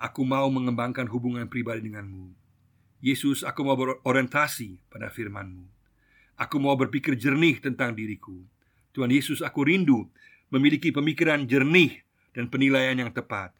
aku 0.00 0.24
mau 0.24 0.48
mengembangkan 0.48 1.04
hubungan 1.12 1.44
pribadi 1.52 1.84
denganmu. 1.84 2.32
Yesus, 3.04 3.44
aku 3.44 3.60
mau 3.60 3.76
berorientasi 3.76 4.88
pada 4.88 5.12
firman-Mu. 5.12 5.68
Aku 6.40 6.56
mau 6.56 6.72
berpikir 6.80 7.20
jernih 7.20 7.60
tentang 7.60 7.92
diriku. 7.92 8.40
Tuhan 8.96 9.12
Yesus, 9.12 9.44
aku 9.44 9.68
rindu 9.68 10.08
memiliki 10.48 10.88
pemikiran 10.88 11.44
jernih 11.44 12.00
dan 12.32 12.48
penilaian 12.48 12.96
yang 12.96 13.12
tepat. 13.12 13.52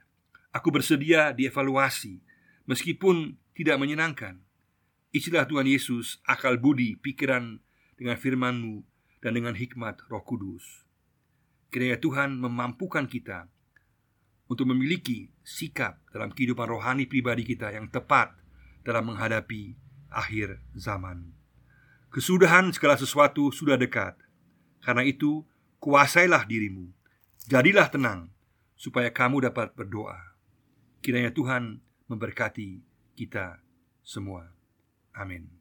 Aku 0.56 0.72
bersedia 0.72 1.36
dievaluasi, 1.36 2.24
meskipun 2.70 3.34
tidak 3.58 3.82
menyenangkan. 3.82 4.38
Isilah 5.10 5.50
Tuhan 5.50 5.66
Yesus 5.66 6.22
akal 6.22 6.62
budi, 6.62 6.94
pikiran 6.94 7.58
dengan 7.98 8.14
firman-Mu 8.14 8.86
dan 9.18 9.34
dengan 9.34 9.58
hikmat 9.58 10.06
Roh 10.06 10.22
Kudus. 10.22 10.86
Kiranya 11.74 11.98
Tuhan 11.98 12.38
memampukan 12.38 13.10
kita 13.10 13.50
untuk 14.46 14.70
memiliki 14.70 15.34
sikap 15.42 15.98
dalam 16.14 16.30
kehidupan 16.30 16.70
rohani 16.70 17.10
pribadi 17.10 17.42
kita 17.42 17.74
yang 17.74 17.90
tepat 17.90 18.38
dalam 18.86 19.10
menghadapi 19.10 19.74
akhir 20.10 20.62
zaman. 20.78 21.34
Kesudahan 22.10 22.70
segala 22.74 22.98
sesuatu 22.98 23.50
sudah 23.54 23.78
dekat. 23.78 24.18
Karena 24.82 25.06
itu, 25.06 25.46
kuasailah 25.78 26.42
dirimu. 26.46 26.90
Jadilah 27.46 27.86
tenang 27.90 28.34
supaya 28.74 29.10
kamu 29.14 29.46
dapat 29.50 29.74
berdoa. 29.78 30.18
Kiranya 31.04 31.30
Tuhan 31.30 31.78
memberkati 32.10 32.82
kita 33.14 33.62
semua. 34.02 34.50
Amin. 35.14 35.59